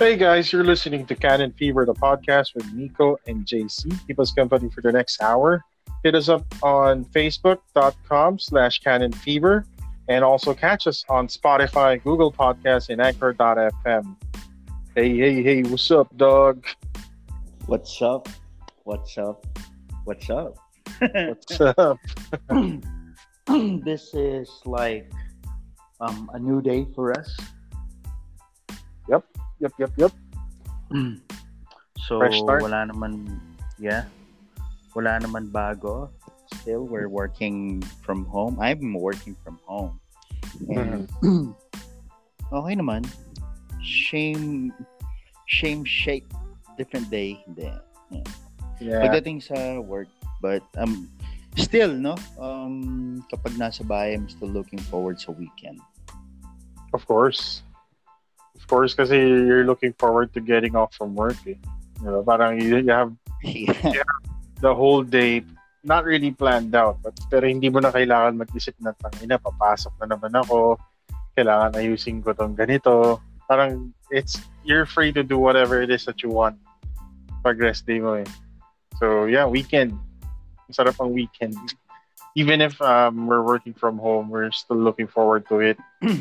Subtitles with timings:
[0.00, 3.92] Hey guys, you're listening to Cannon Fever, the podcast with Nico and JC.
[4.06, 5.62] Keep us company for the next hour.
[6.02, 9.66] Hit us up on facebook.com slash Cannon Fever
[10.08, 14.16] and also catch us on Spotify, Google Podcasts, and Anchor.fm.
[14.94, 16.64] Hey, hey, hey, what's up, dog?
[17.66, 18.26] What's up?
[18.84, 19.44] What's up?
[20.04, 20.56] What's up?
[21.12, 21.98] What's up?
[23.84, 25.12] this is like
[26.00, 27.38] um, a new day for us.
[29.60, 30.12] Yep, yep, yep, yep.
[32.08, 32.64] So Fresh start.
[32.64, 33.28] wala naman
[33.78, 34.08] yeah.
[34.96, 36.10] Wala naman bago.
[36.60, 38.58] Still we're working from home.
[38.58, 40.00] I'm working from home.
[40.72, 41.06] And
[42.56, 43.06] okay naman.
[43.84, 44.72] Shame
[45.46, 46.26] shame shape
[46.74, 47.38] different day.
[47.46, 47.70] Hindi.
[48.10, 48.26] Yeah.
[48.80, 49.00] Yeah.
[49.04, 50.08] Pagdating sa work,
[50.40, 51.06] but um
[51.54, 55.78] still no um kapag nasa bahay I'm still looking forward sa weekend.
[56.90, 57.62] Of course.
[58.70, 61.34] Of course, kasi you're looking forward to getting off from work.
[61.42, 61.58] Eh.
[61.98, 63.10] You know, parang you, you have
[63.42, 64.06] yeah.
[64.62, 65.42] the whole day
[65.82, 67.02] not really planned out.
[67.02, 70.78] But, pero hindi mo na kailangan mag-isip na, tangina, papasok na naman ako.
[71.34, 73.18] Kailangan ayusin ko tong ganito.
[73.50, 76.54] Parang, it's, you're free to do whatever it is that you want
[77.42, 78.30] pag rest day mo eh.
[79.02, 79.98] So, yeah, weekend.
[80.70, 81.58] Sarap ang weekend.
[82.38, 85.78] Even if um, we're working from home, we're still looking forward to it.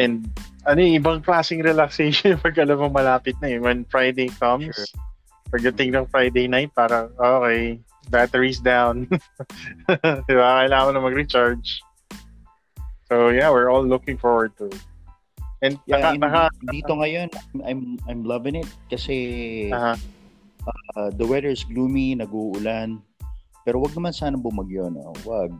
[0.00, 0.32] And
[0.68, 3.58] ano yung ibang klaseng relaxation pag alam mo malapit na eh.
[3.58, 4.92] When Friday comes, Sure.
[5.48, 7.80] pagdating ng Friday night, parang, okay,
[8.12, 9.08] batteries down.
[10.28, 10.60] Di ba?
[10.64, 11.80] Kailangan mo na mag-recharge.
[13.08, 14.80] So, yeah, we're all looking forward to it.
[15.58, 17.34] And Yeah, naka, naka, dito ngayon
[17.66, 19.98] I'm I'm loving it kasi aha.
[20.94, 23.02] uh, the weather is gloomy, nag-uulan.
[23.66, 25.10] Pero wag naman sana bumagyo no.
[25.26, 25.50] Wag.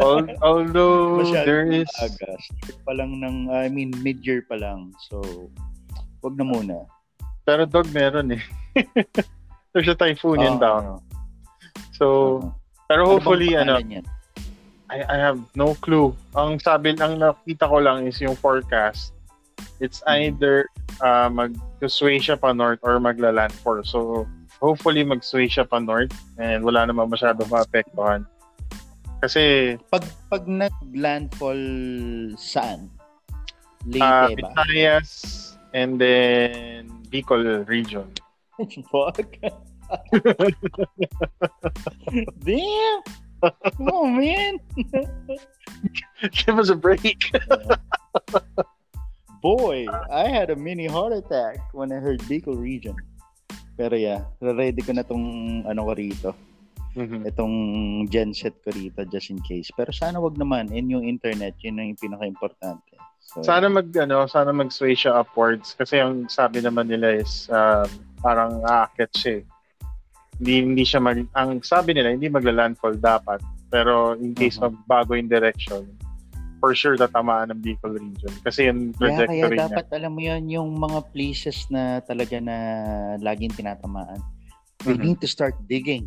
[0.00, 2.34] Al- although Masyado there is, aga.
[2.38, 4.90] Start pa lang ng I mean mid-year pa lang.
[5.10, 5.22] So
[6.20, 6.76] wag na muna.
[7.44, 8.42] pero dog meron eh.
[9.74, 10.82] There's a typhoon in Oo, town.
[10.82, 10.94] ano.
[11.92, 12.48] So, Oo.
[12.86, 14.06] pero Ano hopefully, ano, yan?
[14.88, 16.14] I, I have no clue.
[16.32, 19.10] Ang sabi, ang nakita ko lang is yung forecast.
[19.82, 20.14] It's Mhm.
[20.30, 20.54] either
[21.02, 23.82] uh, mag-sway siya pa north or magla-landfall.
[23.82, 24.24] So,
[24.62, 28.24] hopefully mag-sway siya pa north and wala naman masyado maapektuhan.
[29.24, 31.56] Kasi, Pag pag nag-landfall
[32.36, 32.92] saan?
[33.88, 34.52] uh, Leyte ba?
[34.52, 35.10] Visayas
[35.72, 38.04] and then Bicol region.
[38.92, 39.40] Fuck.
[42.44, 43.00] Damn.
[43.88, 44.60] Oh man.
[46.44, 47.32] Give us a break.
[49.40, 52.96] Boy, I had a mini heart attack when I heard Bicol region.
[53.80, 56.30] Pero yeah, ready ko na tong ano ko rito.
[56.94, 57.26] Mhm.
[57.26, 57.54] Itong
[58.06, 59.70] genset ko rito just in case.
[59.74, 60.70] Pero sana wag naman.
[60.70, 62.94] And yung internet, yun ang yung pinaka-importante.
[63.18, 67.88] So, Sana mag ano, sana mag-sway siya upwards kasi ang sabi naman nila is um,
[68.20, 69.34] parang aakyat siya.
[69.40, 69.42] eh.
[70.38, 73.42] Hindi hindi siya mag ang sabi nila hindi magla-landfall dapat.
[73.68, 74.70] Pero in case Mhm.
[74.70, 75.82] magbago yung direction,
[76.62, 79.66] for sure tatamaan ng Bicol region kasi yung kaya, kaya trajectory niya.
[79.68, 82.56] dapat alam mo yun, yung mga places na talaga na
[83.18, 84.16] laging tinatamaan.
[84.84, 85.02] We Mhm.
[85.02, 86.06] need to start digging.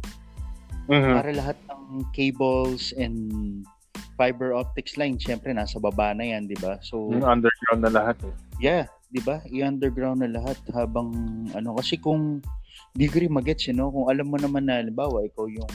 [0.88, 1.14] Mhm.
[1.20, 3.16] para lahat ng cables and
[4.18, 6.82] fiber optics line, syempre nasa baba na yan, di ba?
[6.82, 8.34] So, Yung underground na lahat eh.
[8.58, 8.84] yeah,
[9.14, 9.46] di ba?
[9.46, 11.14] I-underground na lahat habang,
[11.54, 12.42] ano, kasi kung,
[12.98, 13.94] di ko rin magets, you know?
[13.94, 15.70] Kung alam mo naman na, halimbawa, ikaw yung,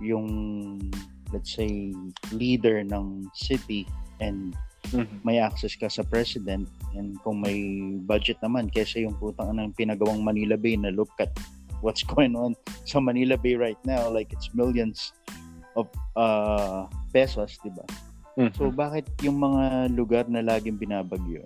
[0.00, 0.26] yung,
[1.36, 1.92] let's say,
[2.32, 3.84] leader ng city
[4.24, 4.56] and
[4.90, 5.22] Mhm.
[5.22, 6.66] may access ka sa president
[6.98, 7.78] and kung may
[8.08, 11.30] budget naman kesa yung putang anang pinagawang Manila Bay na look at
[11.80, 15.12] what's going on sa Manila Bay right now like it's millions
[15.78, 15.86] of
[16.18, 17.86] uh, pesos, di ba?
[18.38, 18.54] Mhm.
[18.56, 21.44] So bakit yung mga lugar na laging binabagyo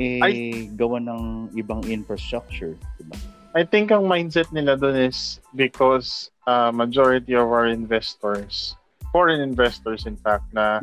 [0.00, 3.16] eh Ay- gawa ng ibang infrastructure, di ba?
[3.52, 8.72] I think ang mindset nila doon is because uh, majority of our investors,
[9.12, 10.80] foreign investors in fact, na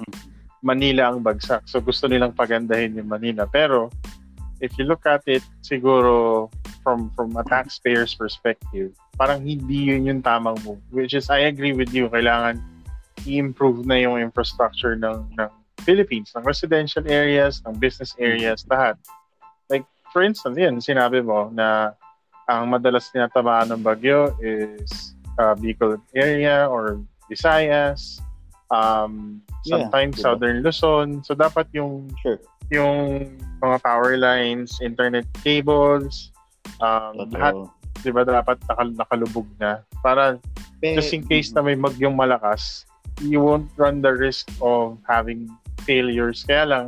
[0.62, 1.66] Manila ang bagsak.
[1.66, 3.50] So gusto nilang pagandahin yung Manila.
[3.50, 3.90] Pero
[4.62, 6.48] if you look at it siguro
[6.84, 10.80] from from a taxpayer's perspective, parang hindi yun yung tamang move.
[10.92, 12.62] Which is, I agree with you, kailangan
[13.28, 15.52] i-improve na yung infrastructure ng, ng
[15.84, 18.96] Philippines, ng residential areas, ng business areas, lahat.
[19.68, 21.96] Like, for instance, yan, sinabi mo na
[22.48, 26.98] ang madalas tinatamaan ng bagyo is uh, Bicol area or
[27.30, 28.24] Visayas,
[28.72, 30.24] um, Yeah, sometimes diba?
[30.24, 31.10] Southern Luzon.
[31.28, 32.40] So, dapat yung Sure.
[32.70, 33.26] Yung
[33.60, 36.32] mga power lines, internet cables,
[36.80, 38.02] um, lahat, Totoo.
[38.02, 39.84] di ba, dapat nakal- nakalubog na.
[40.00, 40.40] Para
[40.80, 42.86] Pe- just in case na may magyong malakas,
[43.20, 45.50] you won't run the risk of having
[45.84, 46.46] failures.
[46.48, 46.86] Kaya lang,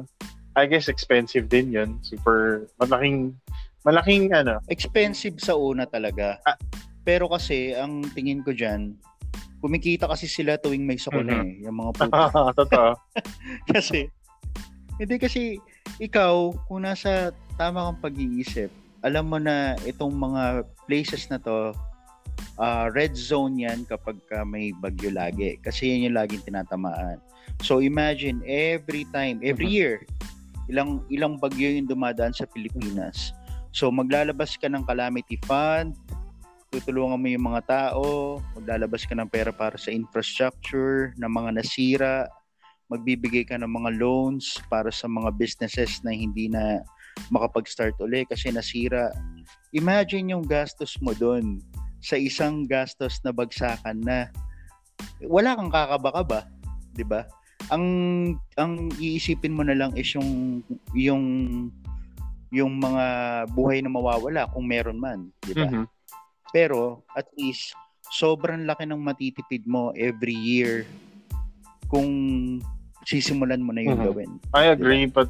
[0.55, 1.99] I guess expensive din yun.
[2.03, 3.35] Super, malaking,
[3.83, 4.59] malaking ano.
[4.67, 6.39] Expensive sa una talaga.
[6.47, 6.55] Ah.
[7.01, 8.93] Pero kasi, ang tingin ko dyan,
[9.57, 11.45] kumikita kasi sila tuwing may sakuna Mhm.
[11.45, 12.23] eh, yung mga puta.
[12.55, 12.89] Totoo.
[13.73, 14.07] kasi,
[14.97, 15.61] hindi kasi,
[16.01, 18.71] ikaw, kung nasa tama kang pag-iisip,
[19.01, 21.73] alam mo na itong mga places na to,
[22.61, 25.57] ah, red zone yan kapag ka may bagyo lagi.
[25.61, 27.17] Kasi yan yung laging tinatamaan.
[27.65, 29.77] So imagine, every time, every Mhm.
[29.77, 29.95] year,
[30.69, 33.33] ilang ilang bagyo yung dumadaan sa Pilipinas.
[33.73, 35.97] So maglalabas ka ng calamity fund,
[36.71, 42.29] tutulungan mo yung mga tao, maglalabas ka ng pera para sa infrastructure, ng mga nasira,
[42.91, 46.83] magbibigay ka ng mga loans para sa mga businesses na hindi na
[47.31, 49.15] makapag-start uli kasi nasira.
[49.71, 51.63] Imagine yung gastos mo doon
[52.03, 54.27] sa isang gastos na bagsakan na
[55.23, 56.49] wala kang kakaba-kaba,
[56.97, 57.23] 'di ba?
[57.69, 57.85] Ang
[58.57, 60.61] ang iisipin mo na lang is yung
[60.91, 61.25] yung
[62.51, 63.05] yung mga
[63.55, 65.69] buhay na mawawala kung meron man, 'di ba?
[65.71, 65.85] Mhm.
[66.51, 67.71] Pero at least
[68.11, 70.83] sobrang laki ng matitipid mo every year
[71.88, 72.11] kung
[73.06, 74.07] sisimulan mo na yung Mhm.
[74.07, 74.31] gawin.
[74.53, 75.27] I agree, but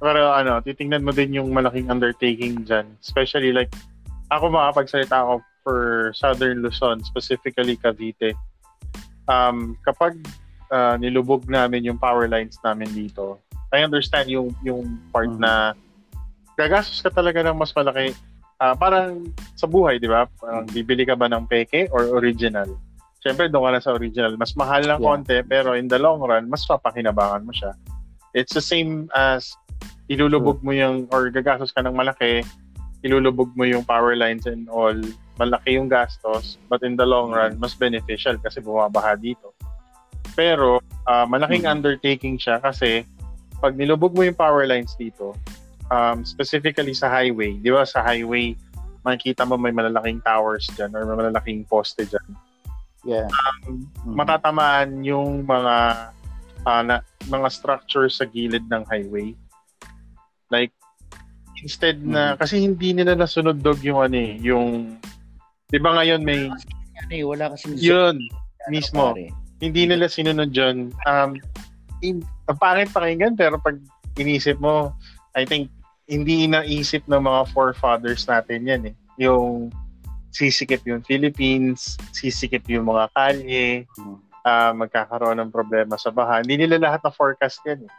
[0.00, 2.84] pero ano, titingnan mo din yung malaking undertaking dyan.
[3.00, 3.72] Especially like,
[4.32, 5.34] ako makapagsalita ako
[5.64, 5.78] for
[6.16, 8.32] Southern Luzon, specifically Cavite.
[9.26, 10.16] Um, kapag
[10.70, 13.40] uh, nilubog namin yung power lines namin dito,
[13.74, 15.42] I understand yung yung part Mhm.
[15.42, 15.74] na
[16.56, 18.16] gagastos ka talaga ng mas malaki.
[18.56, 20.24] Ah, parang sa buhay, di ba?
[20.40, 22.64] Parang bibili ka ba ng peke or original?
[23.26, 24.38] Siyempre, doon ka na sa original.
[24.38, 25.06] Mas mahal ng Yeah.
[25.10, 27.74] konti, pero in the long run, mas papakinabangan mo siya.
[28.38, 29.50] It's the same as
[30.06, 32.46] ilulubog mo yung, or gagastos ka ng malaki,
[33.02, 34.94] ilulubog mo yung power lines and all,
[35.42, 39.50] malaki yung gastos, but in the long run, mas beneficial kasi bumabaha dito.
[40.38, 40.78] Pero,
[41.10, 41.74] ah, malaking Mhm.
[41.82, 43.02] undertaking siya kasi
[43.58, 45.34] pag nilubog mo yung power lines dito,
[45.90, 48.54] um, specifically sa highway, di ba sa highway,
[49.02, 52.26] makikita mo may malalaking towers dyan or may malalaking poste dyan.
[53.06, 53.30] Yeah.
[53.64, 54.14] Um, Mhm.
[54.18, 55.74] matatamaan yung mga
[56.66, 56.98] ah, na,
[57.30, 59.30] mga structure sa gilid ng highway.
[60.50, 60.74] Like
[61.62, 62.38] instead na Mhm.
[62.42, 64.98] kasi hindi nila nasunod dog yung ano eh, yung
[65.70, 68.20] 'di ba ngayon may Ano eh, wala kasing yun zone,
[68.66, 69.14] mismo.
[69.14, 69.30] pare.
[69.62, 70.90] Hindi nila sinunod yun.
[71.06, 71.38] Um
[72.02, 72.20] in,
[72.50, 73.78] ang pangit pakinggan pero pag
[74.18, 74.90] inisip mo,
[75.32, 75.70] I think
[76.06, 78.94] hindi naisip ng mga forefathers natin yan eh.
[79.18, 79.70] Yung
[80.36, 83.88] sisikip yung Philippines, sisikip yung mga kalye,
[84.44, 86.44] ah, magkakaroon ng problema sa baha.
[86.44, 87.92] Hindi nila lahat na forecast yan eh.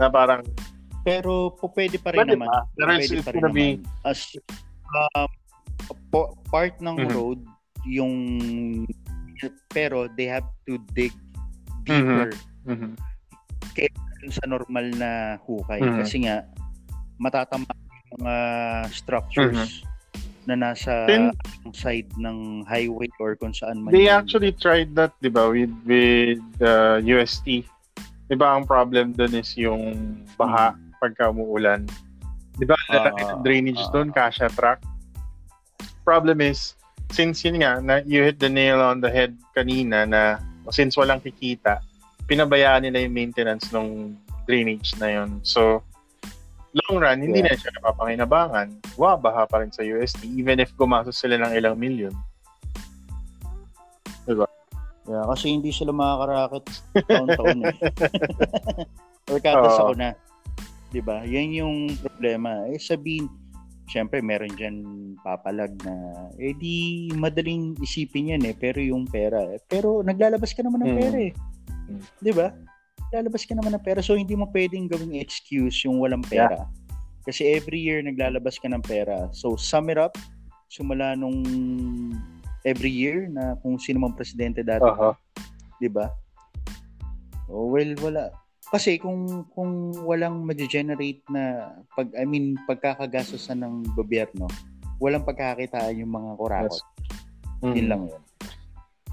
[0.00, 0.40] Na parang,
[1.02, 2.46] Pero po pwede pa rin Pwede naman.
[2.46, 2.62] pa.
[2.78, 4.06] Pero Pwede it's pa rin be- naman.
[4.06, 4.20] As
[4.94, 5.30] um,
[6.14, 7.10] po- part ng Mhm.
[7.10, 7.40] road
[7.82, 8.14] yung
[9.74, 11.10] pero they have to dig
[11.82, 12.30] deeper
[12.62, 12.94] mhm,
[14.22, 15.98] dun sa normal na hukay Mhm.
[15.98, 16.46] kasi nga
[17.18, 17.66] matatama
[18.14, 18.38] yung mga
[18.94, 19.82] structures
[20.46, 21.34] na nasa Then-
[21.72, 24.18] side ng highway or kung saan man they yun.
[24.18, 27.64] actually tried that, di ba, with, with uh, UST.
[28.28, 31.86] Di ba, ang problem doon is yung baha pagka umuulan.
[32.58, 34.82] Di ba, Ah, uh, drainage ah, doon, kasha track.
[36.02, 36.74] Problem is,
[37.14, 41.22] since yun nga, na you hit the nail on the head kanina na since walang
[41.22, 41.78] kikita,
[42.26, 44.16] pinabayaan nila yung maintenance ng
[44.46, 45.38] drainage na yun.
[45.42, 45.82] So,
[46.72, 47.52] long run, hindi Yeah.
[47.52, 48.68] na siya napapanginabangan.
[48.96, 52.14] Wabaha pa rin sa UST even if gumastos sila ng ilang milyon.
[55.02, 56.64] Yeah, kasi hindi sila makakaraket
[57.10, 57.76] taon-taon eh.
[59.28, 59.90] Or katas Oo.
[59.90, 60.14] ako na.
[60.94, 61.26] 'Di ba?
[61.26, 62.70] Yan yung problema.
[62.70, 63.26] Eh sabihin,
[63.90, 64.76] syempre meron diyan
[65.26, 65.94] papalag na
[66.38, 69.42] eh di madaling isipin yan eh, pero yung pera.
[69.50, 69.58] Eh.
[69.66, 71.00] Pero naglalabas ka naman ng Mm.
[71.02, 71.32] pera eh.
[71.90, 72.02] Mm.
[72.22, 72.32] 'Di
[73.12, 73.20] ba?
[73.20, 76.64] Naglalabas ka naman ng pera so hindi mo pwedeng gawing excuse yung walang pera.
[77.28, 79.28] Kasi every year naglalabas ka ng pera.
[79.36, 80.16] So sum it up,
[80.72, 81.44] simula nung
[82.64, 85.12] every year na kung sino mang presidente dati Aha.
[85.78, 86.08] 'di ba?
[87.52, 88.32] Oh, well, wala.
[88.72, 94.48] Kasi kung kung walang ma-generate na pag I mean pagkakagastosan ng gobyerno,
[94.96, 96.80] walang pagkakakitaan yung mga kurakot.
[97.60, 97.74] Mm.
[97.76, 98.22] Yun lang 'yun.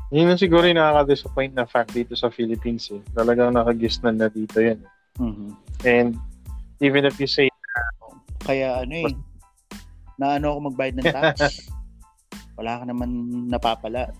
[0.09, 3.01] Yun na siguro yung nakaka-disappoint na fact dito sa Philippines eh.
[3.13, 4.81] Talagang nakagisnan na dito yan.
[5.21, 5.53] Mhm.
[5.85, 6.17] And
[6.81, 7.47] even if you say,
[8.39, 9.13] Kaya ano eh,
[10.17, 11.37] na ano ako magbayad ng tax.
[12.59, 13.09] wala ka naman
[13.47, 14.11] napapala.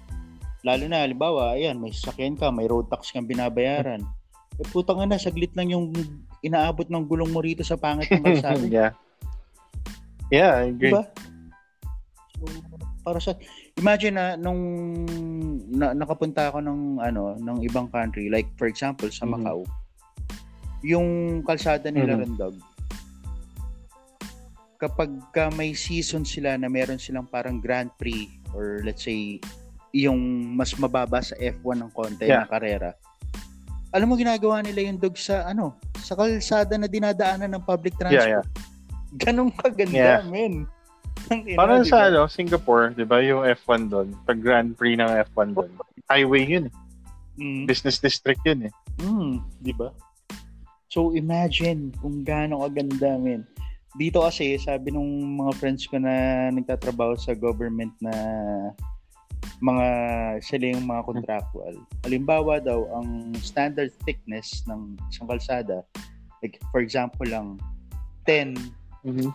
[0.63, 4.03] Lalo na, halimbawa, ayan, may sasakyan ka, may road tax kang binabayaran.
[4.59, 5.95] Eh, putang na, saglit lang yung
[6.43, 8.59] inaabot ng gulong mo rito sa pangit ng kalsada.
[8.67, 8.91] yeah.
[10.27, 10.91] Yeah, I agree.
[10.91, 11.07] Diba?
[12.35, 12.43] So,
[12.99, 13.39] para sa
[13.79, 14.59] imagine na nung
[15.71, 19.31] na, nakapunta ako ng ano ng ibang country like for example sa Mhm.
[19.39, 19.59] Macau
[20.79, 22.21] yung kalsada nila Mhm.
[22.23, 22.55] rin, dog,
[24.79, 29.43] kapag ka may season sila na meron silang parang Grand Prix or let's say
[29.91, 30.19] yung
[30.55, 32.45] mas mababa sa F1 ng konti Yeah.
[32.45, 32.91] na karera.
[33.91, 38.23] Alam mo ginagawa nila yung dog sa ano, sa kalsada na dinadaanan ng public transport.
[38.23, 38.45] Yeah, yeah.
[39.25, 40.23] Ganong kaganda, Yeah.
[40.31, 40.63] men.
[41.55, 45.71] Parang sa ano, Singapore, di ba, yung F1 doon, pag Grand Prix ng F1 doon,
[46.09, 46.75] highway yun eh.
[47.39, 47.63] Mm.
[47.69, 48.73] Business district yun eh.
[48.99, 49.93] Mm, di ba?
[50.89, 53.45] So imagine kung gaano kaganda, men.
[53.97, 58.13] Dito kasi, sabi nung mga friends ko na nagtatrabaho sa government na
[59.59, 59.87] mga
[60.41, 61.75] sila yung mga contractual.
[62.05, 65.85] Halimbawa daw, ang standard thickness ng isang kalsada,
[66.41, 67.59] like for example lang,
[68.25, 68.55] 10,
[69.03, 69.31] Mhm.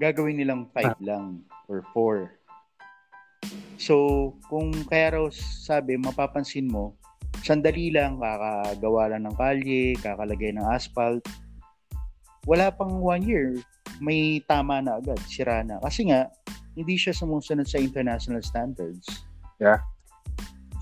[0.00, 2.30] Gagawin nilang 5 lang or 4.
[3.76, 6.96] So, kung kaya raw sabi, mapapansin mo,
[7.44, 11.20] sandali lang, kakagawa lang ng kalye, kakalagay ng asphalt.
[12.48, 13.48] Wala pang one year,
[14.00, 15.76] may tama na agad, sira na.
[15.82, 16.30] Kasi nga,
[16.74, 19.06] hindi siya sumusunod sa international standards.
[19.60, 19.82] Yeah.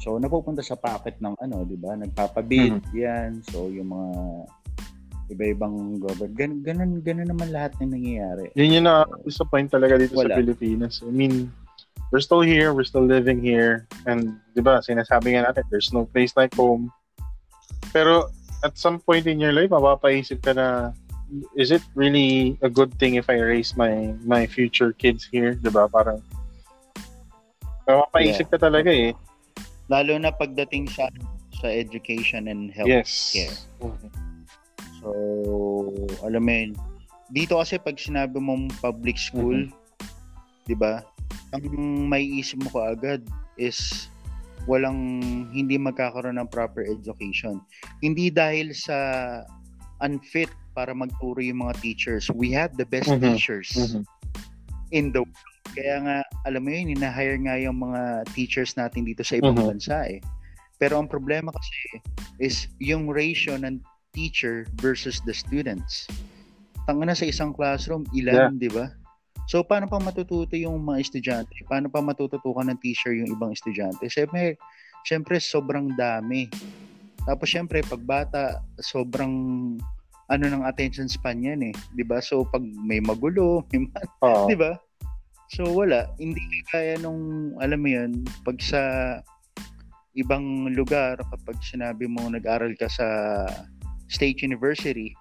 [0.03, 1.95] So, napupunta sa pocket ng ano, di ba?
[1.95, 3.39] Nagpapabid, yan.
[3.47, 4.11] So, yung mga
[5.31, 6.35] iba-ibang government.
[6.35, 8.51] Gan ganun, ganun naman lahat ng nangyayari.
[8.59, 10.35] Yun yung na-disappoint talaga dito Wala.
[10.35, 11.03] sa Pilipinas.
[11.05, 11.53] I mean,
[12.11, 16.05] we're still here, we're still living here, and di ba, sinasabi nga natin, there's no
[16.13, 16.93] place like home.
[17.93, 18.29] Pero
[18.65, 20.93] at some point in your life, mapapaisip ka na,
[21.57, 25.57] is it really a good thing if I raise my my future kids here?
[25.57, 25.89] Di ba?
[25.89, 26.21] Parang,
[27.89, 29.17] mapapaisip ka talaga eh.
[29.89, 31.09] Lalo na pagdating sa
[31.61, 33.33] sa education and health Yes.
[33.33, 33.57] care.
[35.03, 35.11] So,
[36.23, 36.71] alam mo yun,
[37.35, 40.71] dito kasi pag sinabi mong public school, Mm-hmm.
[40.71, 41.03] 'di ba?
[41.53, 41.67] Ang
[42.07, 43.27] may isip mo kaagad
[43.59, 44.07] is
[44.71, 47.59] walang hindi magkakaroon ng proper education.
[47.99, 48.95] Hindi dahil sa
[50.07, 52.31] unfit para magturo yung mga teachers.
[52.31, 53.21] We have the best Mhm.
[53.21, 54.03] teachers Mhm.
[54.95, 55.61] in the world.
[55.75, 56.17] Kaya nga,
[56.47, 59.67] alam mo yun, hinahire nga yung mga teachers natin dito sa ibang Mhm.
[59.67, 60.23] bansa eh.
[60.79, 61.81] Pero ang problema kasi
[62.39, 63.83] is yung ratio ng
[64.13, 66.09] teacher versus the students.
[66.89, 68.93] Tanga na sa isang classroom, ilan, di ba?
[69.51, 71.57] So, paano pa matututo yung mga estudyante?
[71.67, 74.07] Paano pa matututukan ng teacher yung ibang estudyante?
[74.07, 74.57] Siyempre,
[75.03, 76.47] siyempre sobrang dami.
[77.27, 79.35] Tapos, siyempre, pag bata, sobrang
[80.31, 81.75] ano ng attention span yan eh.
[81.95, 82.23] Di ba?
[82.23, 83.87] So, pag may magulo, may
[84.23, 84.47] Oo.
[84.47, 84.79] Di ba?
[85.53, 86.41] So wala, hindi
[86.73, 88.81] kaya nung alam mo 'yun, pag sa
[90.17, 93.09] ibang lugar kapag sinabi mo nag-aral ka sa
[94.13, 95.17] State University,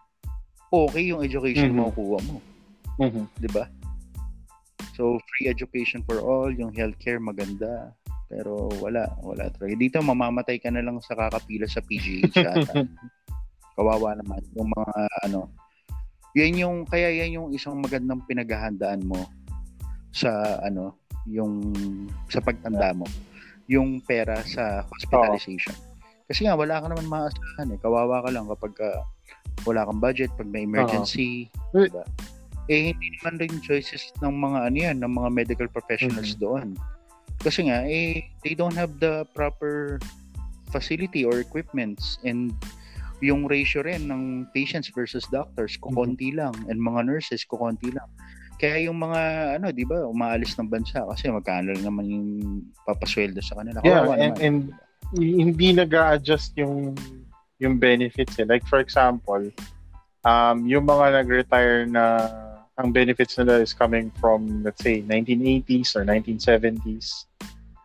[0.67, 1.95] okay yung education mo Mhm.
[1.95, 2.37] kuha mo,
[2.99, 3.23] Mhm.
[3.39, 3.71] 'di ba?
[4.99, 7.95] So free education for all, yung healthcare maganda.
[8.31, 9.75] Pero wala, wala talaga.
[9.75, 12.87] Dito mamamatay ka na lang sa kakapila sa PGH ata.
[13.75, 15.51] Kawawa naman yung mga ano.
[16.35, 19.27] Yan yung kaya yan yung isang magandang pinaghahandaan mo
[20.15, 20.95] sa ano,
[21.27, 21.75] yung
[22.31, 23.03] sa pagtanda mo.
[23.67, 25.75] Yung pera sa hospitalization.
[26.31, 27.79] Kasi nga wala ka naman maasahan eh.
[27.83, 28.89] Kawawa ka lang kapag ka
[29.67, 32.07] wala kang budget pag may emergency, diba?
[32.71, 36.39] Eh hindi naman rin choices ng mga ano yan, ng mga medical professionals Mhm.
[36.39, 36.67] doon.
[37.43, 39.99] Kasi nga eh they don't have the proper
[40.71, 42.55] facility or equipments and
[43.19, 48.07] yung ratio rin ng patients versus doctors kukonti lang and mga nurses kukonti lang.
[48.55, 49.21] Kaya yung mga
[49.59, 52.27] ano, 'di ba, umaalis ng bansa kasi magkano lang naman yung
[52.87, 53.83] papasweldo sa kanila.
[53.83, 54.39] Yeah, Kawawa and, naman.
[54.41, 54.59] and
[55.15, 56.95] hindi nag-a-adjust yung
[57.61, 58.47] yung benefits eh.
[58.47, 59.51] Like for example,
[60.25, 62.27] um, yung mga nag-retire na
[62.79, 67.29] ang benefits nila is coming from let's say 1980s or 1970s.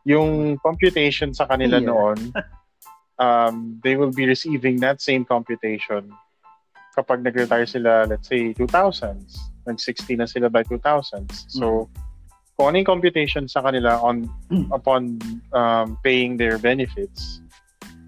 [0.06, 1.90] Yung computation sa kanila Yeah.
[1.92, 2.18] noon,
[3.18, 6.08] um, they will be receiving that same computation
[6.96, 9.36] kapag nag-retire sila, let's say, 2000s.
[9.68, 11.44] Nag-60 na sila by 2000s.
[11.52, 11.90] So,
[12.56, 14.24] kung ano yung computation sa kanila on
[14.76, 15.20] upon
[15.52, 17.44] um, paying their benefits,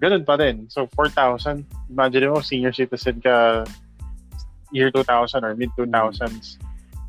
[0.01, 0.65] ganun pa rin.
[0.73, 1.63] So, 4,000.
[1.93, 3.63] Imagine mo, senior citizen ka
[4.73, 6.57] year 2000 or mid-2000s.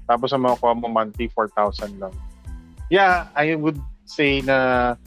[0.04, 2.12] Tapos ang makukuha mo monthly, 4,000 lang.
[2.92, 4.99] Yeah, I would say na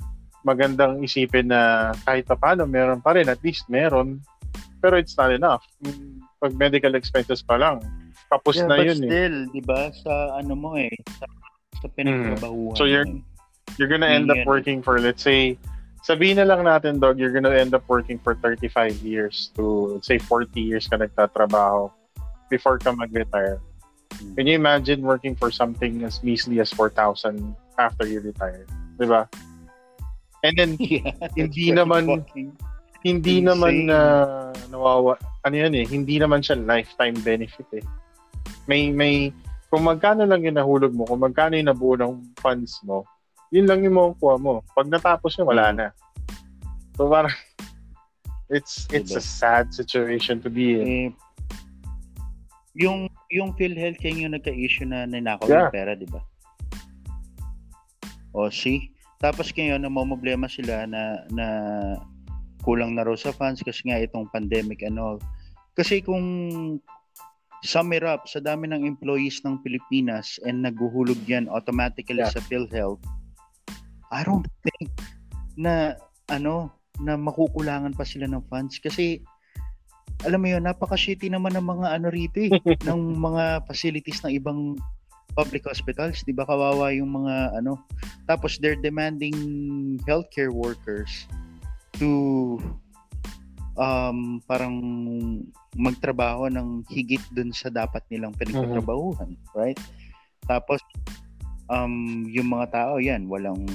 [0.41, 3.29] magandang isipin na kahit pa paano, meron pa rin.
[3.29, 4.23] At least meron.
[4.81, 5.63] Pero it's not enough.
[5.85, 7.79] Mm, Pag medical expenses pa lang,
[8.27, 9.07] kapos yeah, na but yun eh.
[9.07, 11.23] still, 'di ba, sa ano mo eh, sa,
[11.81, 12.77] sa pinagtrabahuhan.
[12.77, 13.07] So, you're-.
[13.79, 15.57] You're gonna end up working for, let's say,
[16.05, 20.05] sabihin na lang natin, dog, you're gonna end up working for 35 years to, let's
[20.05, 21.89] say, 40 years ka nagtatrabaho
[22.53, 23.57] before ka mag-retire.
[24.13, 24.35] Hmm.
[24.37, 28.67] Can you imagine working for something as measly as 4,000 after you retire?
[28.99, 29.25] Di ba?
[30.45, 32.27] And then, yeah, Hindi naman-
[33.03, 33.47] hindi Insane.
[33.49, 33.99] naman na
[34.69, 37.83] nawawa, ano yan eh, hindi naman siya lifetime benefit eh.
[38.69, 39.33] May, may,
[39.73, 43.09] kung magkano lang yung nahulog mo, kung magkano yung nabuo ng funds mo,
[43.49, 44.61] yun lang yung makukuha mo.
[44.77, 45.87] Pag natapos yun, wala na.
[46.93, 47.33] So parang,
[48.53, 49.17] it's, it's Diba?
[49.17, 50.85] a sad situation to be in.
[50.85, 51.07] Eh,
[52.77, 55.65] yung yung PhilHealth yan yung nagka-issue na ninakaw Yeah.
[55.65, 56.21] yung pera, di ba?
[58.37, 58.93] O see?
[59.17, 61.47] Tapos ngayon, namomblema sila na, na
[62.61, 65.17] kulang na raw sa funds kasi nga itong pandemic and all.
[65.73, 66.21] Kasi kung
[67.63, 72.29] sum it up, sa dami ng employees ng Pilipinas and naghuhulog yan automatically Yeah.
[72.29, 73.01] sa PhilHealth,
[74.11, 74.91] I don't think
[75.55, 75.95] na
[76.27, 76.69] ano
[77.01, 79.23] na makukulangan pa sila ng funds kasi
[80.23, 82.51] alam mo yun, napaka-shitty naman ng mga ano rito eh,
[82.87, 84.77] ng mga facilities ng ibang
[85.33, 86.45] public hospitals, 'di ba?
[86.45, 87.81] Kawawa yung mga ano.
[88.29, 89.33] Tapos they're demanding
[90.05, 91.25] healthcare workers
[91.97, 92.57] to
[93.73, 94.77] um parang
[95.73, 99.79] magtrabaho ng higit dun sa dapat nilang pinagtatrabahuhan, right?
[100.45, 100.81] Tapos
[101.71, 103.65] um yung mga tao yan, walang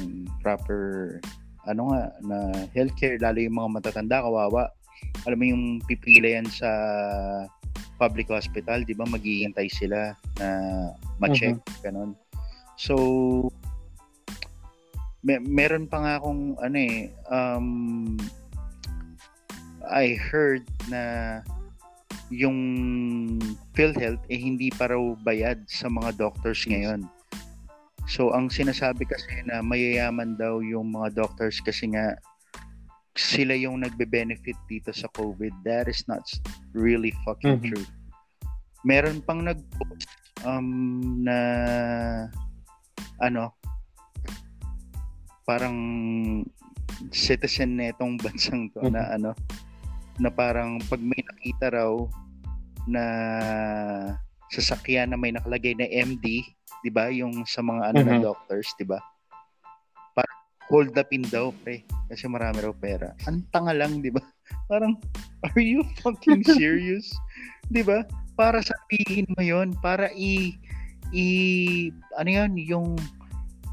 [0.45, 1.19] proper
[1.69, 2.38] ano nga na
[2.73, 4.71] healthcare lalo yung mga matatanda kawawa
[5.26, 6.71] alam mo yung pipila yan sa
[7.99, 9.05] public hospital, di ba?
[9.05, 10.49] Maghihintay sila na
[11.19, 12.14] ma-check, ganon.
[12.78, 12.95] So,
[15.26, 18.14] me- meron pa nga akong, ano eh, um,
[19.88, 21.40] I heard na
[22.28, 22.59] yung
[23.73, 27.09] PhilHealth eh hindi pa raw bayad sa mga doctors ngayon.
[28.09, 32.16] So, ang sinasabi kasi na mayayaman daw yung mga doctors kasi nga
[33.18, 35.52] sila yung nagbe-benefit dito sa COVID.
[35.66, 36.25] That is not
[36.73, 37.66] really fucking Mhm.
[37.68, 37.87] true.
[38.87, 40.09] Meron pang nag-post
[40.47, 41.38] um, na
[43.18, 43.50] ano
[45.42, 45.76] parang
[47.11, 49.35] citizen na itong bansang to na ano
[50.18, 51.92] na parang pag may nakita raw
[52.87, 53.04] na
[54.50, 56.42] sasakyan na may nakalagay na MD,
[56.83, 57.12] 'di ba?
[57.12, 58.24] Yung sa mga ano na Mhm.
[58.24, 58.98] doctors, 'di ba?
[60.16, 61.85] Parang hold upin daw, pre.
[62.09, 63.12] Kasi marami raw pera.
[63.28, 64.22] Ang tanga lang, 'di ba?
[64.70, 64.96] Parang
[65.44, 67.09] are you fucking serious?
[67.68, 68.02] 'Di ba?
[68.35, 70.57] Para sabihin mo 'yon, para i
[71.12, 71.26] i
[72.16, 72.88] ano 'yon, yung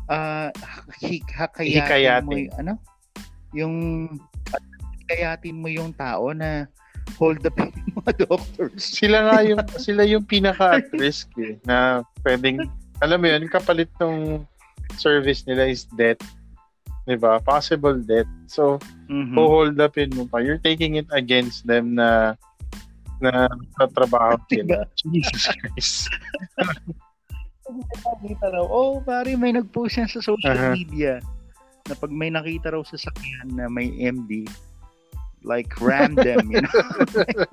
[0.05, 0.51] ah
[2.21, 2.38] mo Hikayatin.
[2.38, 2.73] y- ano?
[3.55, 3.75] Yung
[5.06, 6.65] hikayatin mo yung tao na
[7.22, 8.82] hold yung mga doctors.
[8.82, 12.65] Sila nga yung, sila yung pinaka at risk eh, na pwedeng,
[13.00, 14.41] alam mo yun, kapalit ng
[14.98, 16.22] service nila is death.
[17.06, 17.38] Diba?
[17.46, 18.30] Possible death.
[18.50, 19.38] So, Mhm.
[19.38, 20.41] hold up in mo pa.
[20.41, 22.34] You're taking it against them na
[23.22, 23.46] na
[23.78, 24.89] tatrabaho Diba?
[24.98, 26.10] Jesus Christ.
[27.70, 30.74] nakita raw, oh, pare, may nag-post yan sa social Aha.
[30.74, 31.22] media
[31.86, 34.46] na pag may nakita raw sa sakyan na may MD,
[35.45, 36.69] like random, you know?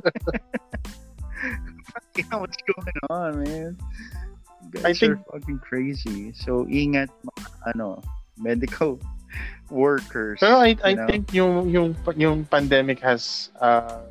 [2.16, 3.76] you know what's going on, man?
[4.70, 6.32] Guys I think- are fucking crazy.
[6.32, 7.08] So, ingat
[7.68, 8.02] ano,
[8.40, 8.98] medical
[9.70, 10.40] workers.
[10.40, 11.06] Pero I, I you know?
[11.06, 14.08] think yung, yung, yung pandemic has uh,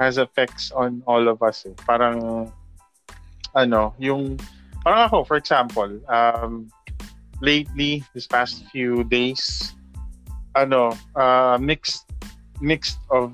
[0.00, 1.76] has effects on all of us eh.
[1.84, 2.48] Parang,
[3.54, 4.40] ano, yung,
[4.80, 6.72] parang ako, for example, um,
[7.44, 9.76] lately, this past few days,
[10.56, 12.08] ano, uh, mixed,
[12.60, 13.32] mixed of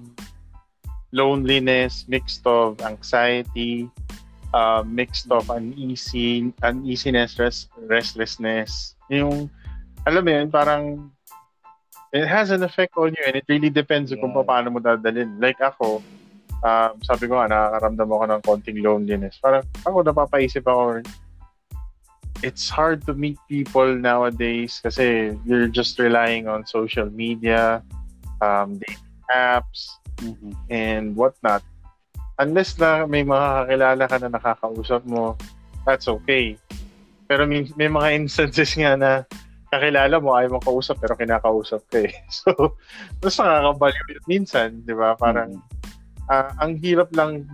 [1.13, 3.91] loneliness, mixed of anxiety,
[4.55, 8.95] uh, mixed of uneasy, uneasiness, rest, restlessness.
[9.11, 9.51] Yung,
[10.07, 11.11] alam mo yun, parang,
[12.13, 14.47] it has an effect on you and it really depends kung Yeah.
[14.47, 15.37] paano mo dadalhin.
[15.43, 16.01] Like ako,
[16.63, 19.39] um, sabi ko nga, nakakaramdam ako ng konting loneliness.
[19.43, 21.03] Parang ako napapaisip ako,
[22.45, 27.81] it's hard to meet people nowadays kasi you're just relying on social media,
[28.45, 29.91] um, dating apps,
[30.23, 30.53] Mhm.
[30.73, 31.61] and whatnot.
[32.37, 35.37] Unless na may mga kakilala ka na nakakausap mo,
[35.89, 36.57] that's okay.
[37.29, 39.11] Pero may, may mga instances nga na
[39.73, 42.13] kakilala mo, ayaw mo kausap, pero kinakausap ka eh.
[42.33, 42.77] So,
[43.25, 45.17] mas nakakabaliw yun minsan, di ba?
[45.17, 46.31] Parang, Mhm.
[46.31, 47.49] ah, ang hirap lang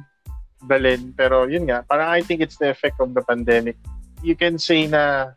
[0.67, 3.75] dalin, pero yun nga, parang I think it's the effect of the pandemic.
[4.23, 5.35] You can say na,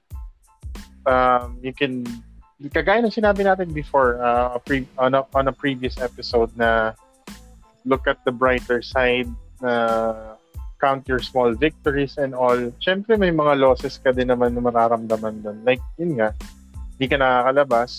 [1.09, 2.05] um, you can,
[2.71, 6.95] kagaya ng sinabi natin before, uh, pre, on, a, on a previous episode na
[7.83, 9.27] look at the brighter side,
[9.61, 10.35] na
[10.79, 12.57] count your small victories and all.
[12.83, 15.59] Siyempre, may mga losses ka din naman na mararamdaman doon.
[15.63, 16.31] Like, yun nga,
[16.95, 17.91] hindi ka nakakalabas,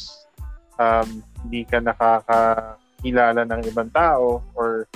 [0.81, 4.89] um, hindi ka nakakakilala ng ibang tao, or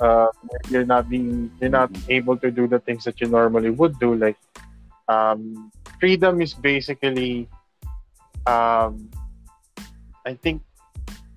[0.00, 0.28] uh,
[0.68, 4.16] you're not being, you're not able to do the things that you normally would do.
[4.16, 4.36] Like,
[5.08, 7.48] um, freedom is basically,
[8.46, 9.10] um,
[10.24, 10.62] I think,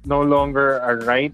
[0.06, 1.34] no longer a right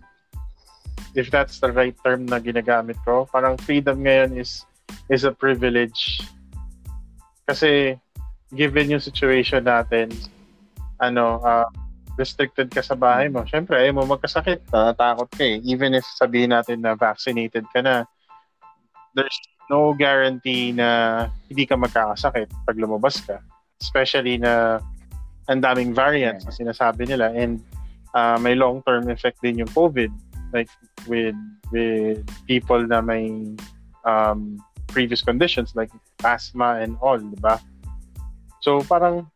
[1.15, 3.29] if that's the right term na ginagamit ko.
[3.31, 4.67] Parang freedom ngayon is
[5.07, 6.19] is a privilege.
[7.45, 7.95] Kasi
[8.51, 10.11] given yung situation natin,
[10.99, 11.67] ano, uh,
[12.15, 13.43] restricted ka sa bahay mo.
[13.47, 14.65] Siyempre, ayaw mo magkasakit.
[14.71, 15.59] Natatakot ka eh.
[15.67, 18.07] Even if sabihin natin na vaccinated ka na,
[19.15, 19.35] there's
[19.67, 23.43] no guarantee na hindi ka magkakasakit pag lumabas ka.
[23.83, 24.79] Especially na
[25.49, 27.29] ang daming variants na sinasabi nila.
[27.33, 27.61] And
[28.13, 30.09] uh, may long-term effect din yung COVID.
[30.53, 30.69] Like
[31.05, 31.35] with
[31.73, 33.53] with people na may
[34.05, 35.91] um, previous conditions like
[36.23, 37.59] asthma and all, di ba?
[38.61, 39.29] So parang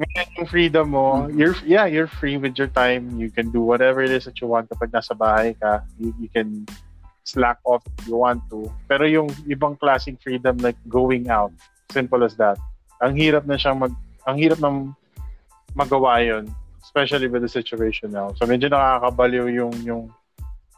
[0.00, 1.36] ngayon yung freedom mo, mm-hmm.
[1.36, 3.20] you're yeah, you're free with your time.
[3.20, 5.84] You can do whatever it is that you want kapag nasa bahay ka.
[6.00, 6.64] You, you can
[7.24, 8.72] slack off if you want to.
[8.88, 11.52] Pero yung ibang klaseng freedom like going out,
[11.92, 12.56] simple as that.
[13.04, 13.92] Ang hirap na siyang mag
[14.24, 14.92] ang hirap ng
[15.74, 16.50] magawa yon
[16.82, 18.32] especially with the situation now.
[18.34, 20.02] So medyo nakakabaliw yung yung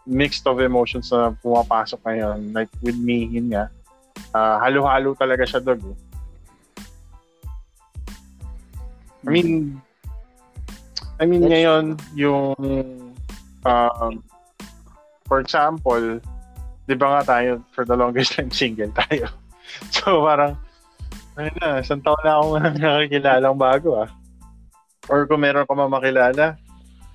[0.06, 2.52] mixed of emotions na pumapasok ngayon.
[2.52, 3.70] Like with me, yun nga.
[4.34, 5.80] Uh, halo-halo talaga siya doon.
[5.80, 5.98] Eh.
[9.22, 9.78] I mean,
[11.22, 11.52] I mean That's...
[11.54, 11.84] ngayon
[12.18, 12.58] yung
[13.62, 14.14] um,
[15.30, 16.18] for example,
[16.90, 19.30] 'di ba nga tayo for the longest time single tayo.
[19.88, 20.60] So parang
[21.40, 24.10] ayun na, isang taon na akong nakakilala bago ah.
[25.10, 26.58] Or kung meron ka makilala,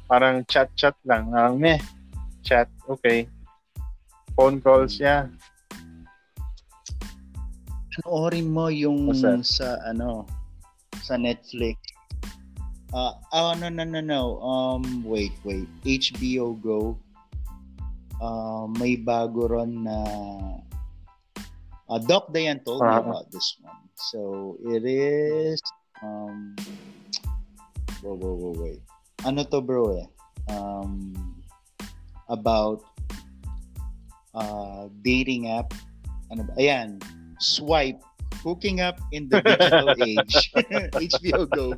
[0.08, 1.32] parang chat-chat lang.
[1.32, 1.80] Parang meh,
[2.44, 3.28] chat, okay.
[4.36, 5.32] Phone calls, yeah.
[8.04, 9.10] Panoorin mo yung
[9.42, 10.30] sa ano
[11.02, 11.98] sa Netflix
[12.94, 14.40] Uh, oh, no, no, no, no.
[14.40, 15.68] Um, wait, wait.
[15.84, 16.98] HBO Go.
[18.18, 19.98] Uh, may bago ron na
[21.86, 23.04] uh, Doc Dayan told uh-huh.
[23.04, 23.84] me about this one.
[23.94, 25.62] So, it is
[26.02, 26.56] um,
[28.02, 28.82] whoa, whoa, whoa, wait.
[29.26, 30.08] Ano to bro eh?
[30.52, 31.14] Um,
[32.30, 32.84] about
[34.36, 35.74] uh, dating app.
[36.32, 36.54] Ano ba?
[36.60, 37.02] Ayan.
[37.40, 38.00] Swipe.
[38.46, 40.54] Hooking up in the digital age.
[40.94, 41.74] HBO Go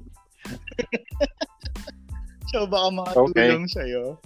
[2.52, 3.76] so baka makatulong okay.
[3.76, 4.18] sa'yo.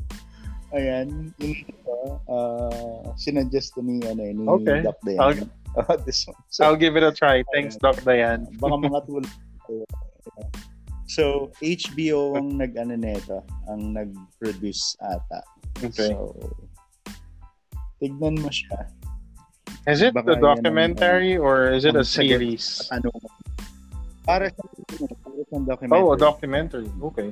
[0.74, 4.82] Ayan, yun ito, uh, sinuggest ni, ano, ni okay.
[4.82, 5.22] Doc Dayan.
[5.22, 5.38] I'll,
[5.78, 6.40] uh, this one.
[6.50, 7.46] So, I'll give it a try.
[7.54, 8.50] Thanks, uh, Doc Dayan.
[8.58, 9.30] baka makatulong
[9.70, 9.86] sa'yo.
[11.14, 15.46] So, HBO ang nag-ano nito, ang nag-produce ata.
[15.78, 16.10] Okay.
[16.10, 16.34] So,
[18.02, 18.90] tignan mo siya.
[19.86, 22.90] Is it Baka a documentary ang, or is it a series?
[22.90, 23.14] Ano,
[24.26, 24.64] para sa
[25.54, 26.02] para documentary.
[26.02, 26.90] Oh, a documentary.
[26.90, 27.30] Okay.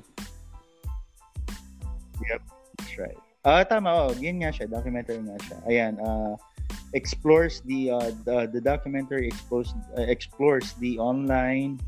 [2.22, 2.41] Yep,
[2.78, 3.20] that's right.
[3.41, 3.89] Ah, uh, tama.
[3.89, 4.70] Oh, yun nga siya.
[4.70, 5.58] Documentary nga siya.
[5.65, 6.38] Ayan, uh,
[6.94, 11.82] explores the, uh, the, the documentary explores, uh, explores the online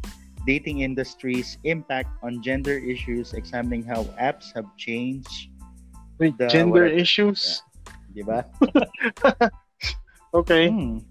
[0.45, 5.49] dating industry's impact on gender issues, examining how apps have changed.
[6.19, 7.63] Wait, the, gender what, issues?
[8.13, 8.23] Yeah.
[8.23, 8.39] Diba?
[10.39, 10.69] okay.
[10.69, 11.01] Hmm.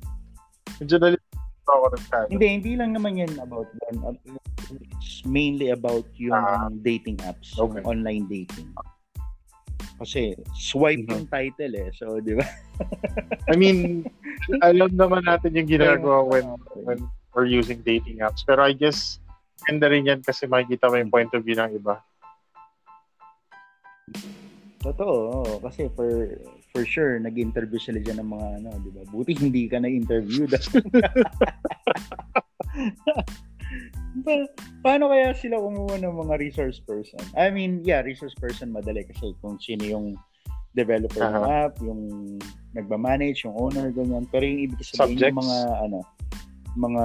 [0.79, 1.19] Medyo
[1.67, 2.27] ako nagsabi.
[2.35, 4.19] Hindi, hindi lang naman yan about them.
[4.99, 7.83] It's mainly about yung uh, dating apps, okay.
[7.87, 8.71] online dating.
[10.03, 11.15] Kasi swipe mm-hmm.
[11.15, 11.89] yung title eh.
[11.95, 12.47] So, di ba?
[13.53, 14.11] I mean,
[14.63, 16.99] alam naman natin yung ginagawa when, when
[17.35, 18.43] we're using dating apps.
[18.43, 19.22] Pero I guess,
[19.67, 22.03] ganda rin yan kasi makikita mo yung point of view ng iba.
[24.83, 26.43] Totoo, kasi for
[26.75, 29.03] for sure, nag-interview sila dyan ng mga ano, di ba?
[29.07, 30.51] Buti hindi ka na-interview.
[30.51, 30.59] pa,
[34.85, 37.23] paano kaya sila kumuha ng mga resource person?
[37.39, 40.07] I mean, yeah, resource person madali kasi kung sino yung
[40.75, 41.45] developer uh-huh.
[41.45, 42.03] ng app, yung
[42.75, 44.27] nagba-manage, yung owner, ganyan.
[44.33, 45.31] Pero yung ibig sabihin Subjects.
[45.31, 45.99] yung mga, ano,
[46.75, 47.05] mga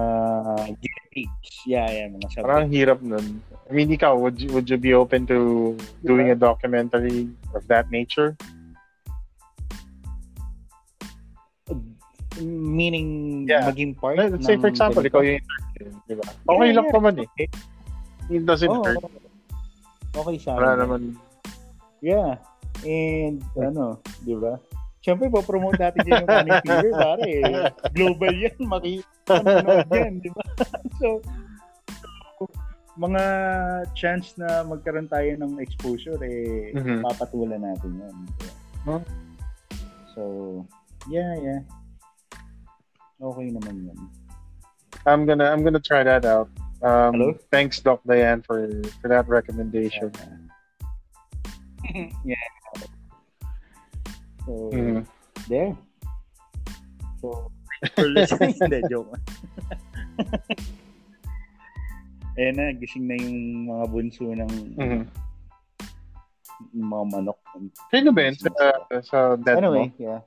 [1.17, 1.49] gigs.
[1.65, 2.45] Yeah, yeah, mga subjects.
[2.45, 3.41] Parang hirap nun.
[3.65, 5.73] I mean, ikaw, would you, would you be open to
[6.05, 6.37] doing yeah.
[6.37, 8.37] a documentary of that nature?
[12.41, 13.65] meaning yeah.
[13.65, 16.27] maging part Let's say for example, ikaw yung interview, di ba?
[16.45, 16.95] Okay yeah, lang yeah.
[16.95, 17.29] naman eh.
[18.29, 19.01] It doesn't oh, hurt.
[20.13, 21.15] Okay sa Wala naman.
[22.03, 22.37] Yeah.
[22.85, 24.61] And ano, di ba?
[25.01, 27.31] Siyempre, po-promote natin din yung Money Fever, pare.
[27.93, 28.59] Global yan.
[28.65, 29.33] Makikita
[30.03, 30.43] yan, di ba?
[30.99, 31.21] so,
[32.97, 33.23] mga
[33.93, 37.05] chance na magkaroon tayo ng exposure, eh, mm-hmm.
[37.05, 38.15] papatulan natin yan.
[38.83, 39.01] Huh?
[40.17, 40.21] So,
[41.07, 41.61] yeah, yeah.
[43.21, 43.99] Okay naman yan.
[45.07, 46.49] I'm gonna I'm gonna try that out.
[46.81, 47.29] Um, Hello?
[47.49, 48.69] Thanks, Doc Diane, for
[49.01, 50.11] for that recommendation.
[52.27, 52.35] Yeah.
[54.47, 55.03] So, mm-hmm.
[55.51, 55.75] there.
[57.19, 57.51] So,
[57.99, 59.11] for listening, hindi, joke.
[62.39, 65.03] Ayan na, gising na yung mga bunso ng mm-hmm.
[66.79, 67.39] yung mga manok.
[67.91, 68.49] Sino ba yun sa,
[69.03, 69.99] sa dead Anyway, mo?
[69.99, 70.21] yeah.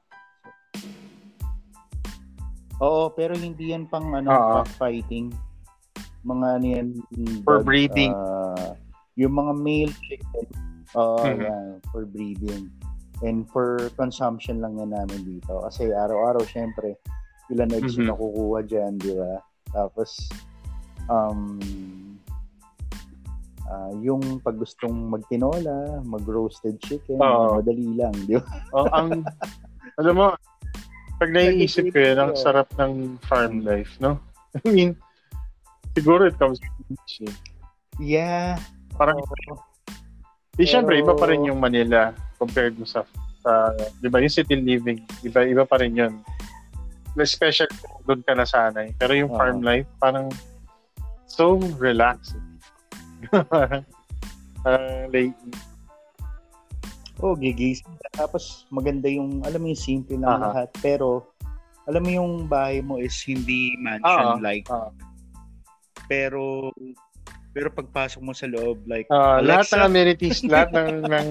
[2.84, 4.60] Oo, pero hindi yan pang ano, Oo.
[4.76, 5.32] fighting.
[6.28, 6.86] Mga ano yan.
[7.46, 8.12] For but, breeding.
[8.12, 8.76] uh,
[9.16, 10.46] yung mga male chicken,
[10.96, 11.40] oo, Mhm.
[11.40, 12.68] yeah, for breeding.
[13.20, 15.60] And for consumption lang yan namin dito.
[15.68, 16.96] Kasi araw-araw, syempre,
[17.52, 18.12] ilan eggs yung Mhm.
[18.16, 19.44] nakukuha dyan, di ba?
[19.76, 20.10] Tapos,
[21.10, 21.60] um,
[23.68, 27.60] ah, yung pag gustong magtinola, mag-roasted chicken, Oo.
[27.60, 28.44] madali lang, di ba?
[28.72, 29.20] Oh, ang,
[30.00, 30.28] alam mo,
[31.20, 34.16] pag naiisip ko yun, ang sarap ng farm life, no?
[34.64, 34.96] I mean,
[35.92, 36.56] siguro it comes
[36.88, 36.96] with
[37.28, 37.34] eh.
[38.00, 38.56] Yeah.
[38.96, 39.60] Parang, Oo.
[40.56, 43.04] di syempre, iba pa rin yung Manila compared mo sa,
[43.44, 46.24] sa di ba, yung city living, iba, iba pa rin yun.
[47.20, 47.68] Especially
[48.08, 48.96] doon ka nasanay.
[48.96, 49.36] Pero yung Oo.
[49.36, 50.32] farm life, parang
[51.28, 52.42] so relaxing.
[53.52, 53.84] parang,
[54.64, 55.36] parang late.
[57.20, 57.84] Oh, gigising.
[58.16, 60.56] Tapos maganda yung, alam mo yung simple lang Aha.
[60.56, 60.68] lahat.
[60.80, 61.28] Pero,
[61.84, 64.64] alam mo yung bahay mo is hindi mansion-like.
[64.72, 64.88] Ah,
[66.08, 66.72] Pero,
[67.52, 71.28] pero pagpasok mo sa loob, like, ah, lahat ng amenities, lahat ng, ng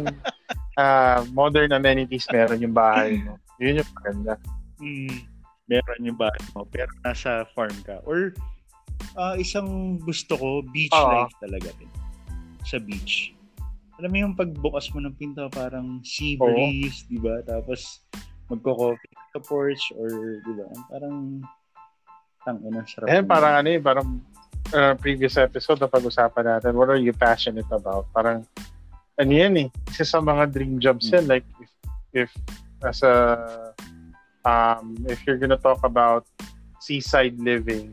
[0.79, 3.35] ah, modern amenities meron yung bahay mo.
[3.59, 4.33] Yun yung maganda.
[4.79, 5.17] mm,
[5.67, 6.63] meron yung bahay mo.
[6.71, 7.99] Pero nasa farm ka.
[8.07, 8.31] Or,
[9.19, 11.27] ah, isang gusto ko, beach Oo.
[11.27, 11.91] life talaga din.
[12.63, 13.35] Sa beach.
[13.99, 17.43] Alam mo yung pagbukas mo ng pinto, parang sea breeze, di ba?
[17.43, 17.99] Tapos,
[18.47, 20.65] magko-coffee sa porch or, di ba?
[20.87, 21.43] Parang,
[22.47, 23.11] tang ina, sarap.
[23.11, 24.07] Eh, parang ano eh, parang
[24.71, 28.07] uh, previous episode na pag-usapan natin, what are you passionate about?
[28.15, 28.47] Parang,
[29.19, 31.71] ano yan eh, isa sa mga dream jobs yan, like, if,
[32.15, 32.31] if
[32.87, 33.35] as a,
[34.47, 36.23] um, if you're gonna talk about
[36.79, 37.91] seaside living,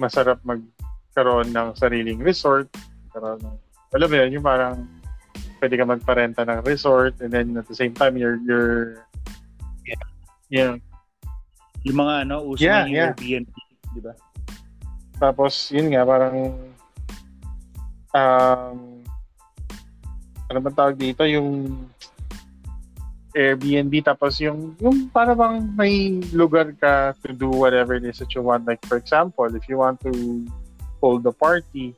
[0.00, 2.72] masarap magkaroon ng sariling resort,
[3.12, 3.56] karoon ng,
[3.92, 4.88] alam mo yun, yung parang,
[5.60, 9.04] pwede ka magparenta ng resort, and then at the same time, you're, you're,
[9.82, 10.00] Yeah.
[10.48, 10.74] yeah,
[11.82, 13.12] Yung mga ano, uso Yeah, yung yeah.
[13.12, 13.52] Airbnb,
[13.92, 14.14] di ba?
[15.20, 16.34] Tapos, yun nga, parang,
[18.16, 18.91] um,
[20.52, 21.24] ano ba tawag dito?
[21.24, 21.80] Yung
[23.32, 28.36] Airbnb, tapos yung, yung para bang may lugar ka to do whatever it is that
[28.36, 28.68] you want.
[28.68, 30.12] Like, for example, if you want to
[31.00, 31.96] hold a party,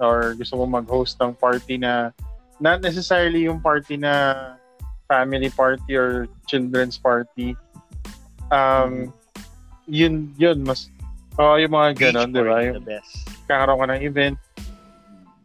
[0.00, 2.16] or gusto mo mag-host ng party na,
[2.64, 4.56] not necessarily yung party na
[5.04, 7.52] family party or children's party,
[8.48, 9.12] um,
[9.84, 10.88] yun, yun, mas,
[11.36, 12.64] oh, yung mga Beach di ba?
[12.64, 12.80] Yung
[13.44, 14.36] kakaroon ka ng event,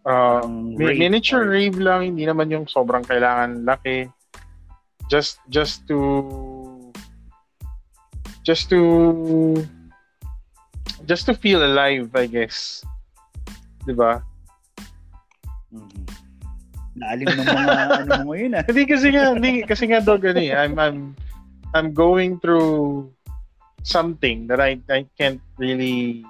[0.05, 1.53] Mi- rave miniature party.
[1.57, 4.05] rave lang, hindi naman yung sobrang kailangan laki.
[5.09, 5.97] Just just to
[8.45, 8.81] just to
[11.09, 12.85] just to feel alive, I guess.
[13.85, 14.21] 'Di ba?
[15.73, 16.05] Mhm.
[16.95, 17.73] Naalim ng mga
[18.05, 18.63] ano mo ngayon ah.
[18.69, 20.53] Hindi kasi nga, hindi kasi nga dog ano eh.
[20.53, 20.99] I'm I'm
[21.73, 23.09] I'm going through
[23.81, 26.23] something that I I can't really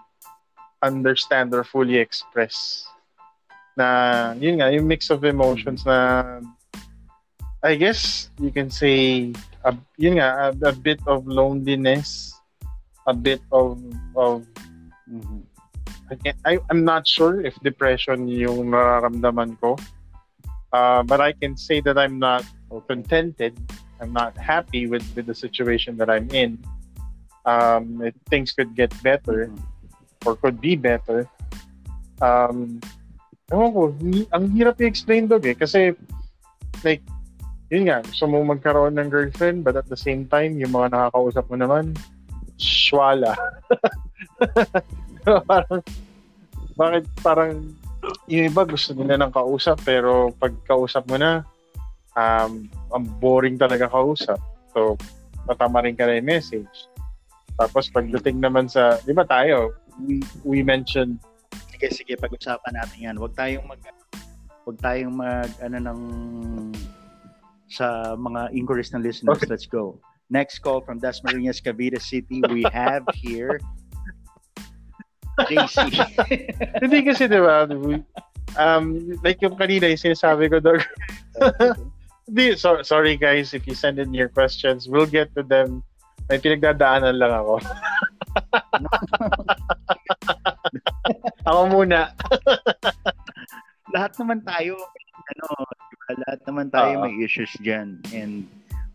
[0.80, 2.88] understand or fully express.
[3.76, 6.40] Na yun nga, yung mix of emotions na
[7.66, 9.34] I guess you can say
[9.66, 12.32] a, yun nga, a, a bit of loneliness,
[13.08, 13.80] a bit of
[14.16, 14.48] of
[15.06, 15.46] Mhm.
[16.10, 19.78] I can't, I, I'm not sure if depression yung nararamdaman ko.
[20.74, 22.46] Uh, but I can say that I'm not
[22.90, 23.58] contented.
[24.02, 26.60] I'm not happy with, with the situation that I'm in.
[27.46, 29.62] Um, it, things could get better Mhm.
[30.26, 31.30] or could be better.
[32.22, 32.82] Um,
[33.54, 33.82] ewan ko,
[34.34, 35.54] ang hirap i-explain dog eh.
[35.54, 35.94] Kasi,
[36.82, 37.06] like,
[37.70, 41.46] yun nga, gusto mo magkaroon ng girlfriend but at the same time, yung mga nakakausap
[41.50, 41.94] mo naman,
[42.58, 43.34] shwala.
[45.50, 45.82] parang,
[46.78, 47.52] bakit parang,
[48.30, 51.42] yung iba gusto nila ng kausap pero pag kausap mo na,
[52.14, 54.38] um, ang boring talaga kausap.
[54.74, 54.98] So,
[55.46, 56.90] matama rin ka na yung message.
[57.56, 61.18] Tapos pagdating naman sa, di ba tayo, we, we mentioned,
[61.76, 63.16] Sige, sige, pag-usapan natin yan.
[63.20, 63.84] Huwag tayong mag
[64.64, 66.00] Huwag tayong mag ano ng
[67.68, 69.44] sa mga inquiries ng listeners.
[69.44, 69.52] Okay.
[69.52, 70.00] Let's go.
[70.32, 72.40] Next call from Dasmariñas, Cavite City.
[72.50, 73.60] We have here
[75.44, 75.92] JC.
[76.82, 77.68] hindi kasi di ba,
[78.56, 78.86] um,
[79.20, 80.80] like yung kanina, yung sinasabi ko doon,
[82.26, 84.90] Hindi, so, sorry guys if you send in your questions.
[84.90, 85.86] We'll get to them.
[86.26, 87.62] May pinagdadaanan lang ako.
[91.50, 92.12] ako muna.
[93.96, 94.76] lahat naman tayo
[95.26, 95.46] ano,
[95.90, 96.10] diba?
[96.28, 97.04] lahat naman tayo Oo.
[97.06, 97.98] may issues diyan.
[98.14, 98.46] And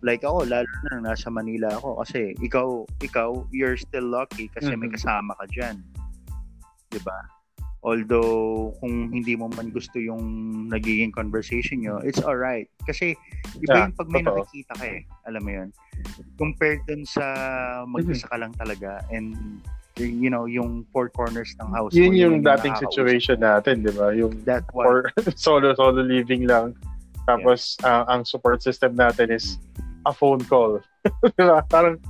[0.00, 4.88] like ako, lalo na nasa Manila ako kasi ikaw, ikaw, you're still lucky kasi may
[4.88, 4.96] Mhm.
[4.96, 5.76] kasama ka diyan.
[6.90, 7.18] 'Di ba?
[7.80, 10.20] Although, kung hindi mo man gusto yung
[10.68, 12.68] nagiging conversation nyo, it's alright.
[12.84, 13.16] Kasi,
[13.56, 14.44] iba yung pag may totoo.
[14.44, 15.00] nakikita ka eh.
[15.24, 15.68] Alam mo yun?
[16.36, 17.24] Compared dun sa
[17.88, 19.32] mag-isa ka lang talaga and
[20.06, 21.92] you know, yung four corners ng house.
[21.92, 24.14] Yun yung lang dating situation natin, di ba?
[24.14, 24.86] Yung That one.
[24.86, 24.96] or
[25.36, 26.76] solo solo living lang.
[27.28, 29.60] Tapos ah, ang support system natin is
[30.06, 30.80] a phone call.
[31.36, 31.62] di ba?
[31.68, 32.00] Parang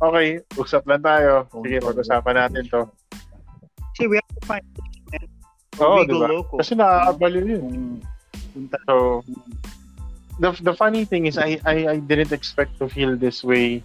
[0.00, 1.46] okay, usap lang tayo.
[1.50, 2.82] Phone Sige, pag-usapan natin to.
[3.98, 4.64] See, we have to find.
[5.80, 6.26] Oo, we go di ba?
[6.28, 6.54] loco.
[6.60, 8.00] Kasi nakakabaliw yun.
[8.88, 9.22] So,
[10.40, 13.84] the the funny thing is I I, I didn't expect to feel this way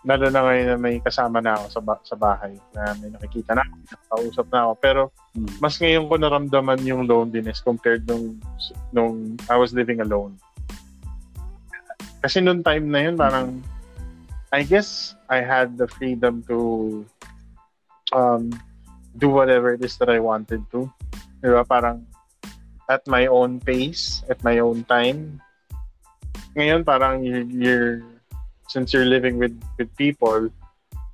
[0.00, 3.52] lalo na ngayon na may kasama na ako sa, ba- sa bahay na may nakikita
[3.52, 4.72] na ako, nakausap na ako.
[4.80, 5.46] Pero Hmm.
[5.62, 8.34] mas ngayon ko naramdaman yung loneliness compared nung,
[8.90, 10.34] nung I was living alone.
[12.18, 13.62] Kasi nung time na yun, parang
[14.50, 16.58] I guess I had the freedom to
[18.10, 18.50] um,
[19.14, 20.90] do whatever it is that I wanted to.
[21.38, 21.62] Di ba?
[21.62, 22.02] Parang
[22.90, 25.38] at my own pace, at my own time.
[26.58, 28.02] Ngayon, parang you're, you're
[28.70, 30.46] since you're living with with people,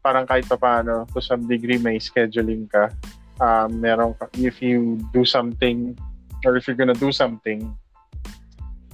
[0.05, 2.92] parang kahit pa paano, to some degree, may scheduling ka.
[3.40, 5.97] Um, meron ka, if you do something,
[6.45, 7.64] or if you're gonna do something,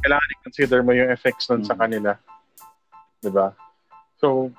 [0.02, 1.80] kailangan i-consider mo yung effects nun sa Mm.
[1.82, 2.10] kanila.
[3.18, 3.50] 'Di ba?
[4.22, 4.50] So,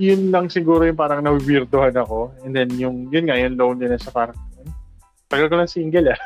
[0.00, 2.32] yun lang siguro yung parang na-weirdohan ako.
[2.44, 4.72] And then yung, yun nga, yung loneliness sa parang, "Hmm,
[5.28, 6.20] tagal ko na single eh.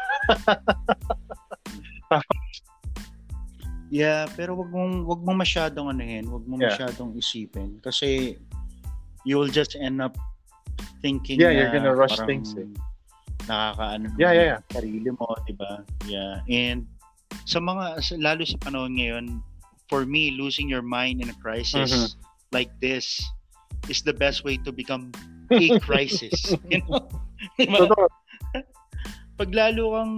[3.92, 6.72] Yeah, pero wag mong wag mong masyadong anuhin, wag mong Yeah.
[6.72, 8.40] masyadong isipin kasi
[9.28, 10.16] you will just end up
[11.05, 12.64] thinking Yeah, you're gonna rush things eh.
[13.44, 14.61] Nakakaano Yeah, yeah, yeah.
[14.72, 15.85] sarili mo, 'di ba?
[16.09, 16.40] Yeah.
[16.48, 16.88] And
[17.44, 19.24] sa mga lalo sa panahon ngayon,
[19.92, 22.09] for me, losing your mind in a crisis Mhm.
[22.57, 23.20] like this
[23.92, 25.12] is the best way to become
[25.52, 26.33] a crisis.
[26.72, 27.92] you know?
[29.37, 30.16] Pag lalo kang,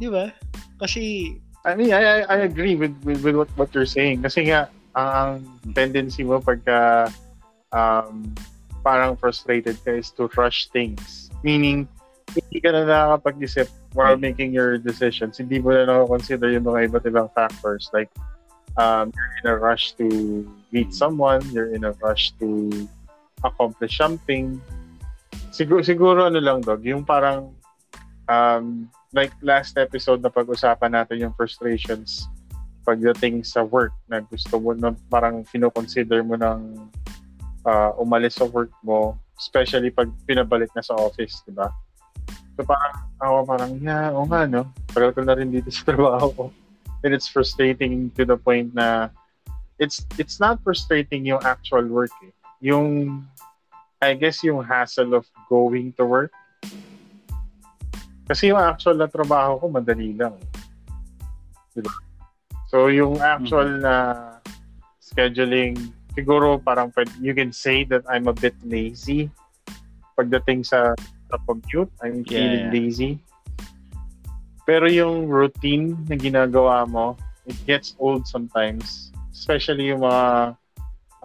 [0.00, 0.32] di ba?
[0.80, 4.22] Kasi, I mean, I, I, I agree with, with, with what, what you're saying.
[4.22, 5.44] Kasi nga, ang
[5.74, 7.12] tendency mo pagka
[7.72, 8.34] um,
[8.82, 11.30] parang frustrated ka is to rush things.
[11.44, 11.86] Meaning,
[12.32, 15.36] hindi ka na nakakapag-isip while making your decisions.
[15.36, 17.90] Hindi mo na nakakonsider yung mga iba't ibang factors.
[17.92, 18.08] Like,
[18.78, 20.06] um, you're in a rush to
[20.72, 22.70] meet someone, you're in a rush to
[23.44, 24.60] accomplish something.
[25.50, 27.52] Siguro, siguro ano lang, Dog, yung parang
[28.30, 32.30] um, like last episode na pag-usapan natin yung frustrations
[32.86, 36.90] pagdating sa work na gusto mo na parang kinoconsider mo ng
[37.66, 41.72] uh, umalis sa work mo especially pag pinabalik na sa office, di ba?
[42.60, 42.94] So parang
[43.24, 46.44] ako parang, yeah, o nga no, tagal ko na rin dito sa trabaho ko.
[47.00, 49.08] And it's frustrating to the point na
[49.80, 52.32] it's it's not frustrating yung actual work eh.
[52.60, 53.24] Yung
[54.04, 56.36] I guess yung hassle of going to work
[58.30, 60.38] kasi yung actual na trabaho ko, madali lang.
[61.74, 61.90] Diba?
[62.70, 63.94] So, yung actual na
[65.02, 65.74] scheduling,
[66.14, 69.26] siguro parang you can say that I'm a bit lazy
[70.14, 70.94] pagdating sa,
[71.26, 71.90] sa commute.
[72.06, 72.74] I'm Yeah, feeling yeah.
[72.78, 73.12] lazy.
[74.62, 77.18] Pero yung routine na ginagawa mo,
[77.50, 79.10] it gets old sometimes.
[79.34, 80.54] Especially yung mga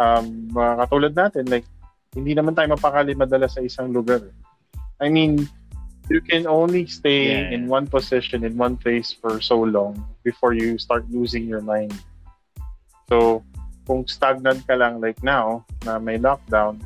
[0.02, 1.70] um, mga katulad natin, like,
[2.18, 4.26] hindi naman tayo mapakali madala sa isang lugar.
[4.98, 5.46] I mean,
[6.10, 7.56] you can only stay Yeah.
[7.58, 11.94] in one position, in one place for so long before you start losing your mind.
[13.10, 13.42] So,
[13.86, 16.82] kung stagnant ka lang like now, na may lockdown,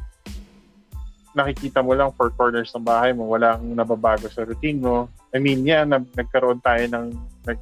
[1.35, 5.07] nakikita mo lang four corners ng bahay mo, walang nababago sa routine mo.
[5.31, 7.15] I mean, yeah, nag- nagkaroon tayo ng,
[7.47, 7.59] nag,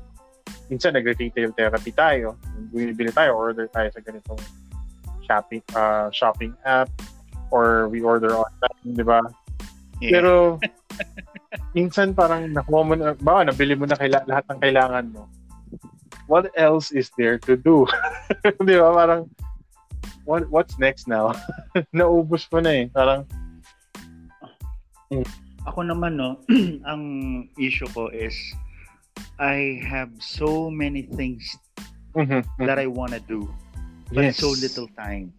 [0.70, 2.38] minsan nag-retail therapy tayo.
[2.74, 4.42] Bumibili tayo, order tayo sa ganitong
[5.28, 6.88] shopping uh, shopping app
[7.52, 9.20] or we order online, di ba?
[10.02, 10.12] Yeah.
[10.18, 10.62] Pero
[11.78, 15.24] minsan parang nakuha mo na, ba, nabili mo na kaila- lahat ng kailangan mo.
[16.28, 17.88] What else is there to do?
[18.68, 18.92] Di ba?
[18.92, 19.32] Parang,
[20.28, 21.32] what, what's next now?
[21.96, 22.86] Naubos mo na eh.
[22.92, 23.24] Parang,
[25.68, 26.40] Ako naman, no,
[26.92, 27.04] ang
[27.60, 28.36] issue ko is
[29.40, 31.44] I have so many things
[32.16, 33.48] mhm, that I want to do,
[34.12, 34.40] but yes.
[34.40, 35.32] so little time.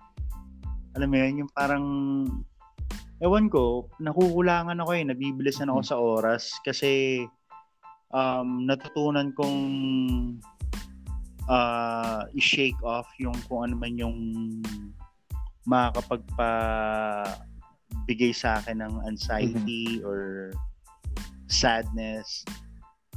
[0.97, 1.85] Alam mo yun, yung parang,
[3.19, 7.25] ewan ko, nakukulangan ako eh, nabibilisan ako sa oras kasi
[8.15, 9.59] um, natutunan kong
[11.51, 14.19] uh, i-shake off yung kung ano man yung
[15.69, 16.53] makakapagpa
[18.09, 20.53] bigay sa akin ng anxiety or
[21.49, 22.45] sadness.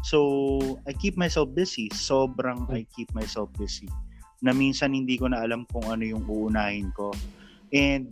[0.01, 1.87] So, I keep myself busy.
[1.93, 3.87] Sobrang I keep myself busy.
[4.41, 7.13] Na minsan hindi ko na alam kung ano yung uunahin ko.
[7.71, 8.11] And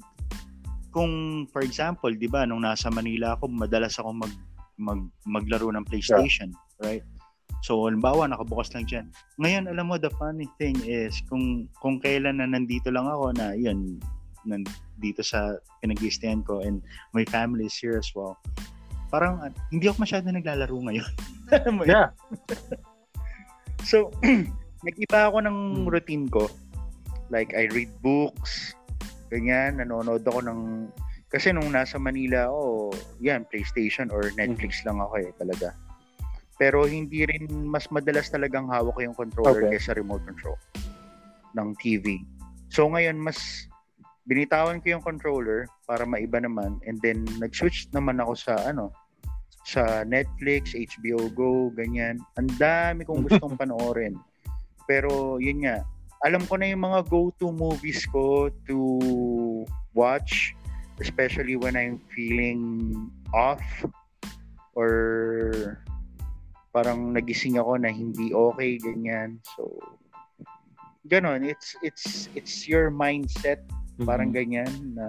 [0.90, 4.34] kung for example, 'di ba, nung nasa Manila ako, madalas ako mag
[4.80, 6.86] mag maglaro ng PlayStation, yeah.
[6.86, 7.06] right?
[7.60, 9.06] So, halimbawa, nakabukas lang dyan.
[9.36, 13.52] Ngayon, alam mo, the funny thing is, kung, kung kailan na nandito lang ako na,
[13.52, 14.00] yun,
[14.48, 16.00] nandito sa pinag
[16.48, 16.80] ko and
[17.12, 18.40] my family is here as well,
[19.12, 21.12] parang uh, hindi ako masyado naglalaro ngayon.
[21.92, 22.16] yeah.
[23.84, 24.08] so,
[24.88, 25.88] nag-iba ako ng hmm.
[25.92, 26.48] routine ko.
[27.28, 28.72] Like, I read books,
[29.30, 30.90] ganyan, nanonood ako ng...
[31.30, 34.98] Kasi nung nasa Manila ako, yan, PlayStation or Netflix mm-hmm.
[34.98, 35.70] lang ako eh, talaga.
[36.60, 39.80] Pero hindi rin mas madalas talagang hawak ko yung controller okay.
[39.80, 40.60] kaysa remote control
[41.56, 42.20] ng TV.
[42.68, 43.40] So ngayon mas
[44.28, 48.92] binitawan ko yung controller para maiba naman and then nag-switch naman ako sa ano
[49.70, 52.18] sa Netflix, HBO Go, ganyan.
[52.42, 54.18] Ang dami kong gustong panoorin.
[54.90, 55.86] Pero yun nga,
[56.28, 58.78] alam ko na yung mga go-to movies ko to
[59.96, 60.54] watch
[61.00, 63.64] especially when I'm feeling off
[64.76, 65.80] or
[66.76, 69.40] parang nagising ako na hindi okay ganyan.
[69.56, 69.80] So
[71.08, 71.48] ganon.
[71.48, 73.64] It's it's it's your mindset.
[74.00, 74.08] Mm-hmm.
[74.08, 75.08] parang ganyan na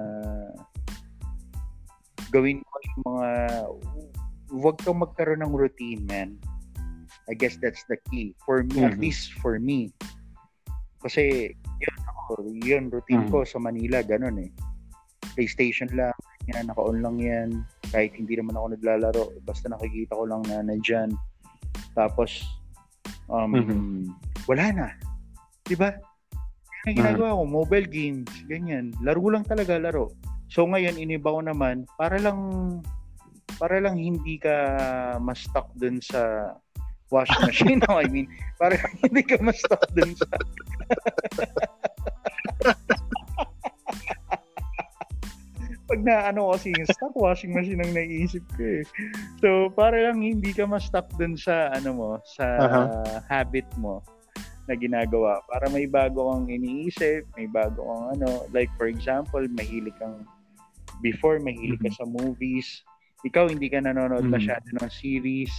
[2.35, 3.31] gawin mo yung mga
[4.51, 6.35] wag kang magkaroon ng routine man.
[7.31, 8.35] I guess that's the key.
[8.43, 8.91] For me mm-hmm.
[8.91, 9.95] at least for me
[11.01, 12.23] kasi yun ako
[12.65, 13.35] yun routine mm-hmm.
[13.35, 14.51] ko sa Manila ganon eh
[15.35, 16.15] PlayStation lang
[16.49, 17.49] yan naka-on lang yan
[17.91, 21.11] kahit hindi naman ako naglalaro basta nakikita ko lang na nandyan
[21.95, 22.47] tapos,
[23.27, 24.15] um, mm-hmm.
[24.47, 24.89] wala na.
[25.67, 25.95] Diba?
[26.89, 28.95] Ang ginagawa ko, mobile games, ganyan.
[29.05, 30.17] Laro lang talaga, laro.
[30.49, 32.39] So ngayon, iniba ko naman, para lang,
[33.61, 34.55] para lang hindi ka
[35.21, 36.55] ma-stuck dun sa
[37.11, 37.79] washing machine.
[37.87, 38.27] no, I mean,
[38.59, 40.27] para hindi ka ma-stuck dun sa...
[45.91, 48.87] pag na ano kasi yung stock washing machine ang naiisip ko eh.
[49.43, 53.27] So, para lang hindi ka ma-stuck dun sa ano mo, sa uh-huh.
[53.27, 53.99] habit mo
[54.71, 55.43] na ginagawa.
[55.51, 60.23] Para may bago kang iniisip, may bago kang ano, like for example, mahilig kang
[61.03, 61.99] before mahilig ka mm-hmm.
[61.99, 62.87] sa movies.
[63.27, 64.39] Ikaw hindi ka nanonood mm-hmm.
[64.39, 65.51] masyado ng series.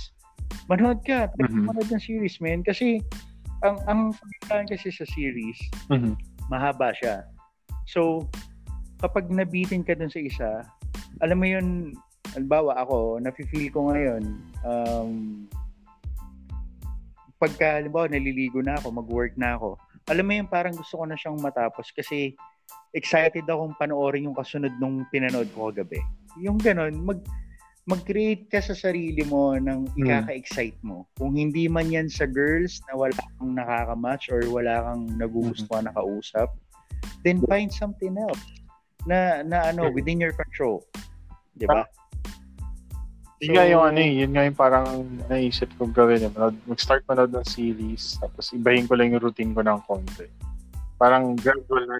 [0.69, 1.67] Manood ka, mm-hmm.
[1.67, 2.61] manood ng series, man.
[2.63, 3.01] Kasi
[3.61, 5.59] ang ang pagkakaan kasi sa series,
[5.91, 6.13] mm-hmm.
[6.49, 7.27] mahaba siya.
[7.89, 8.25] So,
[9.01, 10.49] kapag nabitin ka dun sa isa,
[11.19, 11.93] alam mo yun,
[12.37, 14.23] albawa ako, nafe-feel ko ngayon,
[14.63, 15.11] um,
[17.41, 19.75] pagka, halimbawa, naliligo na ako, mag-work na ako,
[20.09, 22.37] alam mo yun, parang gusto ko na siyang matapos kasi
[22.93, 25.99] excited akong panoorin yung kasunod nung pinanood ko kagabi.
[26.39, 27.19] Yung ganon, mag,
[27.91, 29.99] mag-create ka sa sarili mo ng hmm.
[29.99, 31.03] ikaka-excite mo.
[31.19, 35.93] Kung hindi man yan sa girls na wala kang nakaka-match or wala kang nagugustuhan na
[35.93, 36.47] kausap,
[37.27, 38.45] then find something else
[39.03, 40.85] na na ano within your control.
[41.57, 41.83] 'Di ba?
[43.41, 44.85] So, yun nga yung ano eh, yun nga yung parang
[45.25, 46.29] naisip kong gawin.
[46.29, 46.31] Eh.
[46.69, 50.29] Mag-start manood ng series, tapos ibahin ko lang yung routine ko ng konti.
[51.01, 51.97] Parang gradual na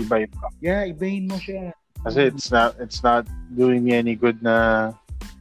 [0.00, 0.48] ibahin ko.
[0.64, 1.76] Yeah, ibahin mo siya.
[2.08, 4.96] Kasi it's not, it's not doing me any good na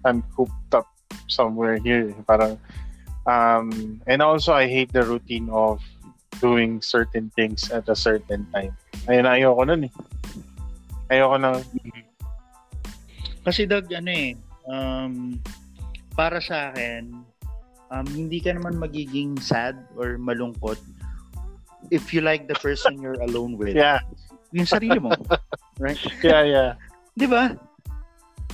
[0.06, 0.88] I'm cooped up
[1.28, 2.14] somewhere here.
[2.28, 2.60] Parang,
[3.26, 5.82] um, and also I hate the routine of
[6.42, 8.74] doing certain things at a certain time.
[9.06, 9.94] Ayun, ayoko nun eh.
[11.14, 11.62] Ayoko nang...
[13.42, 14.38] Kasi Doug, ano eh,
[14.70, 15.38] um,
[16.14, 17.26] para sa akin,
[17.90, 20.78] um, hindi ka naman magiging sad or malungkot
[21.90, 23.74] if you like the person you're alone with.
[23.74, 24.00] Yeah.
[24.54, 25.12] Yung sarili mo.
[25.82, 25.98] right?
[26.22, 26.70] Yeah, yeah.
[27.18, 27.58] Di ba?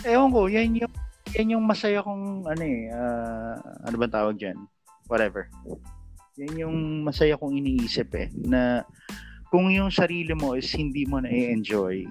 [0.08, 0.94] Ewan ko, yan yung,
[1.36, 4.58] yan yung masaya kong, ano eh, uh, ano ba tawag dyan?
[5.12, 5.50] Whatever.
[6.38, 8.86] Yan yung masaya kong iniisip eh, na
[9.50, 12.06] kung yung sarili mo is hindi mo na-enjoy,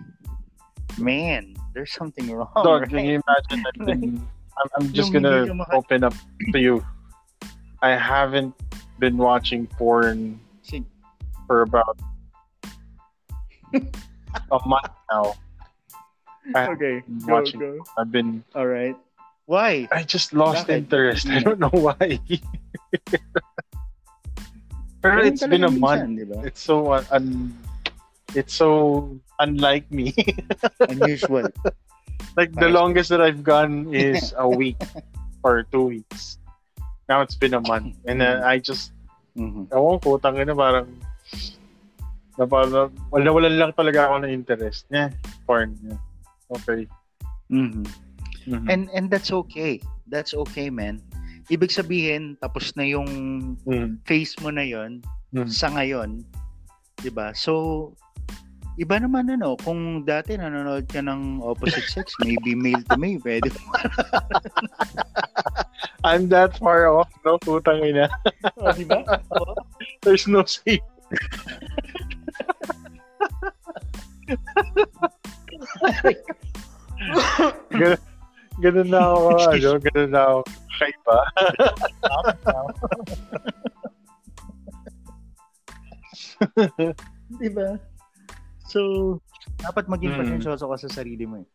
[0.98, 2.52] man, there's something wrong.
[2.60, 2.90] Dog, right?
[2.90, 3.76] can you imagine that?
[4.56, 6.16] I'm, I'm just gonna open up
[6.52, 6.80] to you.
[7.84, 8.56] I haven't
[8.98, 10.40] been watching porn
[11.46, 11.98] for about
[14.50, 15.34] a month now.
[16.54, 17.60] I okay, go, watching.
[17.60, 17.84] Go.
[17.98, 18.44] I've been.
[18.54, 18.96] All right.
[19.47, 19.86] Why?
[19.94, 20.90] I just lost Bakit?
[20.90, 21.30] interest.
[21.30, 22.18] I don't know why.
[25.03, 26.18] Pero it's been a month.
[26.18, 26.42] Diba?
[26.42, 27.55] It's so un-
[28.34, 30.11] it's so unlike me.
[30.90, 31.47] Unusual.
[32.36, 34.82] like the longest that I've gone is a week
[35.42, 36.38] or two weeks.
[37.09, 37.97] Now it's been a month.
[38.05, 38.92] And then I just,
[39.38, 39.70] mm-hmm.
[39.70, 40.90] ewan ko, tangin na parang,
[42.34, 44.90] na parang, wala, wala lang talaga ako ng interest.
[44.90, 45.14] Yeah,
[45.47, 45.78] porn.
[45.86, 46.03] Yeah.
[46.51, 46.90] Okay.
[47.47, 47.86] Mm-hmm.
[48.47, 48.70] Mm-hmm.
[48.70, 49.82] And and that's okay.
[50.07, 51.03] That's okay, man.
[51.51, 53.11] Ibig sabihin, tapos na yung
[53.66, 54.03] mm-hmm.
[54.07, 55.03] face mo na yon
[55.34, 55.51] mm-hmm.
[55.51, 56.22] sa ngayon.
[57.03, 57.34] 'Di ba?
[57.34, 57.94] So,
[58.76, 63.49] Iba naman ano, kung dati nanonood ka ng opposite sex, maybe male to male, pwede.
[66.05, 67.40] I'm that far off, no?
[67.40, 68.05] Putang ina.
[68.61, 69.01] oh, di ba?
[69.32, 69.57] Oh.
[70.05, 70.84] There's no safe.
[77.72, 78.01] ganun,
[78.59, 80.40] ganun na ako, ano, ganun na ako.
[80.76, 81.18] Kaiba.
[87.40, 87.68] di ba?
[88.66, 88.80] So,
[89.62, 90.20] dapat maging Hmm.
[90.20, 91.48] pasensyoso ka sa sarili mo eh.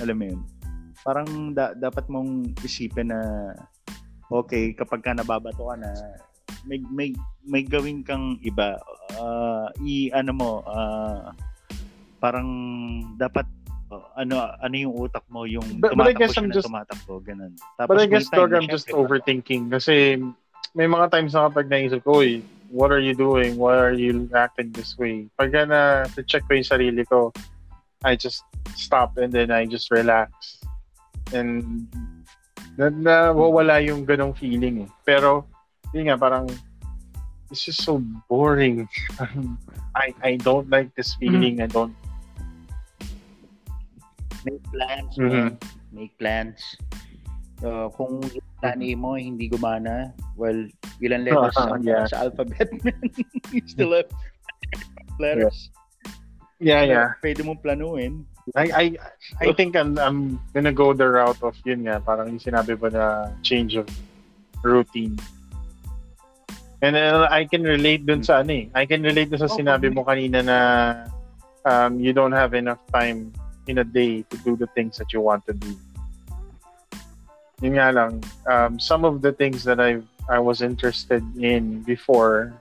[0.00, 0.40] Alam mo yun?
[1.02, 3.52] Parang da- dapat mong isipin na
[4.28, 5.90] okay, kapag ka nababato ka na
[6.62, 7.10] may may
[7.42, 8.78] may gawin kang iba.
[9.18, 11.34] Ah, i ano mo, ah,
[12.22, 12.48] parang
[13.18, 13.44] dapat
[13.92, 16.66] oh, ano ano yung utak mo yung But- but I tumatakbo guess siya I'm just-
[16.68, 17.52] tumatakbo ganun.
[17.76, 20.16] Tapos But I guess, dog, I'm just overthinking kasi
[20.72, 22.40] may mga times na kapag naisip ko, uy,
[22.72, 23.60] what are you doing?
[23.60, 25.28] Why are you acting this way?
[25.36, 27.28] Pag na check ko yung sarili ko,
[28.00, 30.32] I just stop and then I just relax.
[31.36, 31.86] And
[32.80, 34.90] na, nawawala yung ganong feeling eh.
[35.04, 35.44] Pero,
[35.92, 36.48] yun nga, parang
[37.52, 38.00] it's just so
[38.32, 38.88] boring.
[39.92, 41.60] I I don't like this feeling.
[41.60, 41.92] I don't
[44.44, 45.30] make plans, Mhm.
[45.30, 45.52] man.
[45.92, 46.60] make plans.
[47.62, 50.66] Uh, kung yung plan A mo hindi gumana, well,
[50.98, 52.02] ilan letters Ah, ang yeah.
[52.10, 52.98] sa alphabet, man.
[53.54, 54.10] you still have
[55.22, 55.70] letters.
[56.58, 57.14] Yeah, yeah.
[57.22, 58.26] Pwede mong planuin.
[58.58, 58.84] I I
[59.38, 62.90] I think I'm I'm gonna go the route of yun nga parang yung sinabi ba
[62.90, 63.04] na
[63.46, 63.86] change of
[64.66, 65.14] routine.
[66.82, 68.66] And then I can relate dun sa ano eh.
[68.74, 70.58] I can relate dun sa Oh, sinabi mo kanina na
[71.62, 73.30] um, you don't have enough time
[73.66, 75.76] in a day to do the things that you want to do.
[77.62, 78.12] Yun nga lang,
[78.50, 82.54] um, some of the things that I I was interested in before,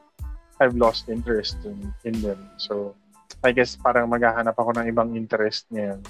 [0.62, 2.38] I've lost interest in, in them.
[2.58, 2.94] So,
[3.42, 6.06] I guess parang maghahanap ako ng ibang interest ngayon.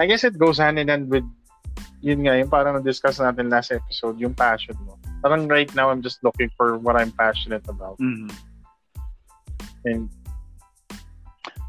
[0.00, 1.24] I guess it goes hand in hand with
[2.02, 4.98] yun nga, yung parang na-discuss natin last episode, yung passion mo.
[5.22, 7.96] Parang right now, I'm just looking for what I'm passionate about.
[8.02, 8.28] Mhm.
[9.86, 10.10] And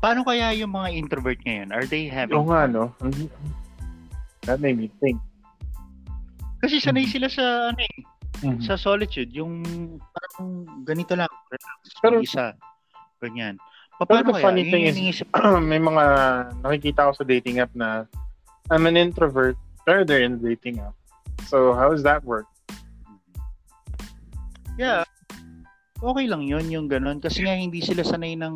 [0.03, 1.71] Paano kaya yung mga introvert ngayon?
[1.71, 2.91] Are they having yung nga, no?
[4.43, 5.15] That made me think.
[6.59, 7.97] Kasi sanay sila sa ano eh,
[8.43, 8.59] Mhm.
[8.67, 9.63] sa solitude, yung
[10.11, 12.51] parang ganito lang, relax, Pero- isa,
[13.23, 13.55] ganyan.
[14.03, 14.43] Paano kaya?
[14.43, 15.23] funny thing yung is-
[15.71, 16.03] May mga
[16.59, 18.03] nakikita ko sa dating app na
[18.67, 19.55] I'm an introvert,
[19.87, 20.91] pero they're in dating app.
[21.47, 22.47] So, how does that work?
[24.75, 25.07] Yeah.
[26.03, 27.23] Okay lang yun, yung ganun.
[27.23, 28.55] Kasi nga hindi sila sanay ng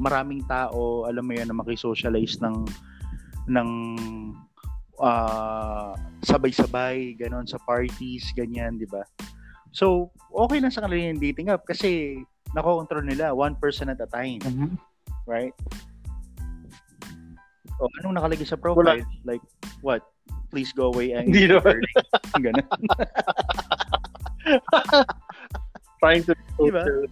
[0.00, 2.64] maraming tao, alam mo yan, na makisocialize ng
[3.52, 3.68] ng
[5.04, 5.92] ah,
[6.24, 9.04] sabay-sabay, ganun, sa parties, ganyan, di ba?
[9.70, 12.24] So, okay lang sa kanila yung dating app kasi
[12.56, 14.40] nakokontrol nila one person at a time,
[15.28, 15.52] right?
[17.78, 19.04] O, anong nakalagay sa profile?
[19.28, 19.44] Like,
[19.84, 20.00] what?
[20.48, 21.12] Please go away.
[21.12, 21.84] Hindi naman.
[22.40, 22.64] Ganun.
[26.00, 26.84] Trying to be Diba?
[26.84, 27.06] social,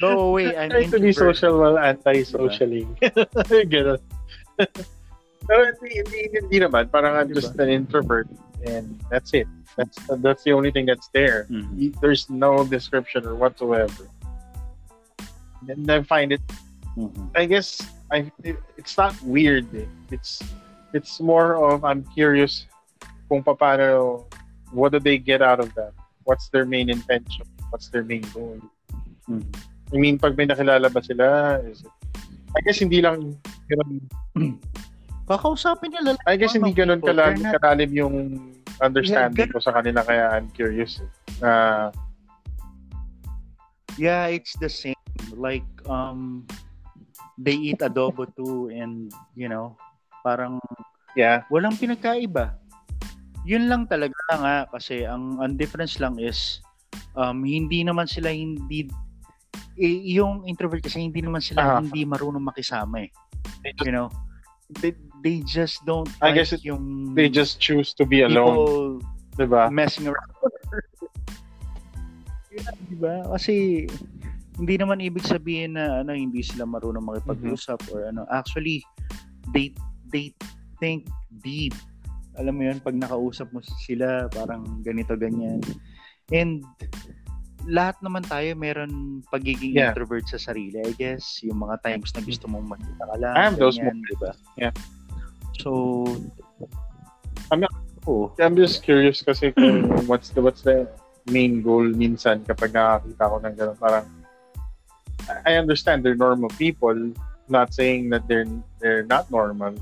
[0.00, 0.56] Go away.
[0.56, 2.98] I'm trying to be social while anti-socialing.
[3.72, 4.00] Ganun.
[5.46, 6.90] Pero hindi, hindi, hindi naman.
[6.90, 7.38] Parang I'm Diba?
[7.40, 8.26] just an introvert
[8.66, 9.46] and that's it.
[9.76, 11.46] That's that's the only thing that's there.
[11.52, 11.94] Mhm.
[12.00, 14.08] There's no description or whatsoever.
[15.68, 16.42] And I find it
[16.96, 17.28] Mhm.
[17.36, 19.68] I guess I it, it's not weird.
[19.76, 19.84] eh.
[20.10, 20.40] It's
[20.96, 22.64] it's more of I'm curious
[23.28, 24.24] kung paano
[24.72, 25.92] what do they get out of that?
[26.24, 27.44] What's their main intention?
[27.70, 28.58] What's their main goal?
[29.26, 29.42] Mhm.
[29.94, 31.92] I mean, pag may nakilala ba sila, is it,
[32.56, 33.38] I guess hindi lang
[33.70, 34.02] ganun,
[35.26, 36.14] Kakausapin nila.
[36.22, 38.16] I guess hindi ganun People, they're not- kalalim yung
[38.78, 41.02] understanding Yeah, ko sa kanila kaya I'm curious.
[41.42, 41.90] Na
[43.98, 45.00] Yeah, it's the same.
[45.34, 46.44] Like, um,
[47.40, 49.74] they eat adobo too and, you know,
[50.22, 50.60] parang
[51.16, 52.54] yeah, walang pinagkaiba.
[53.48, 56.60] Yun lang talaga nga kasi ang, ang difference lang is
[57.14, 58.88] um, hindi naman sila hindi
[59.76, 61.78] eh, yung introvert kasi hindi naman sila Ah.
[61.78, 63.10] hindi marunong makisama eh.
[63.62, 64.08] they just, You know,
[64.80, 64.92] they,
[65.22, 69.04] they just don't I like guess it- yung they just choose to be alone, people
[69.36, 69.68] diba?
[69.68, 70.32] messing around.
[72.50, 73.14] yeah, di ba?
[73.30, 73.84] Kasi
[74.56, 78.24] hindi naman ibig sabihin na ano hindi sila marunong makipag-usap or ano.
[78.32, 78.80] Actually,
[79.52, 79.68] they
[80.08, 80.32] they
[80.80, 81.04] think
[81.44, 81.76] deep.
[82.36, 85.60] Alam mo 'yun pag nakausap mo sila parang ganito ganyan.
[86.34, 86.66] And
[87.66, 89.90] lahat naman tayo meron pagiging Yeah.
[89.90, 90.78] introvert sa sarili.
[90.82, 93.34] I guess yung mga times na gusto mong magkita ka lang.
[93.34, 94.30] I have those ganyan, di ba?
[94.54, 94.74] Yeah.
[95.58, 96.04] So,
[97.50, 97.74] I'm not-
[98.06, 98.30] Oo.
[98.38, 100.86] I'm just curious kasi kung what's the what's the
[101.26, 103.78] main goal minsan kapag nakakita ko ng gano'n.
[103.82, 104.06] Parang
[105.42, 106.94] I understand they're normal people
[107.50, 108.46] not saying that they're
[108.78, 109.74] they're not normal.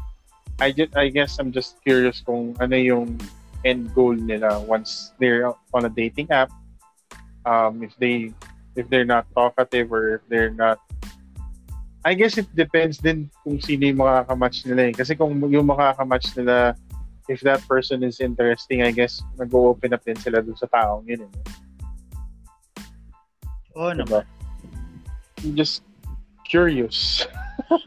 [0.57, 3.21] I just I guess I'm just curious kung ano yung
[3.65, 6.53] end goal nila once they're on a dating app.
[7.45, 8.33] Um, if they
[8.77, 10.81] if they're not talkative or if they're not
[12.05, 14.93] I guess it depends din kung sino yung makakamatch nila eh.
[14.93, 16.77] Kasi kung yung makakamatch nila,
[17.33, 21.25] if that person is interesting, I guess nag-open up din sila dun sa taong yun.
[21.25, 21.33] Eh.
[23.81, 24.21] Oo oh, diba?
[24.21, 24.25] naman.
[25.41, 25.81] I'm just
[26.45, 27.25] curious.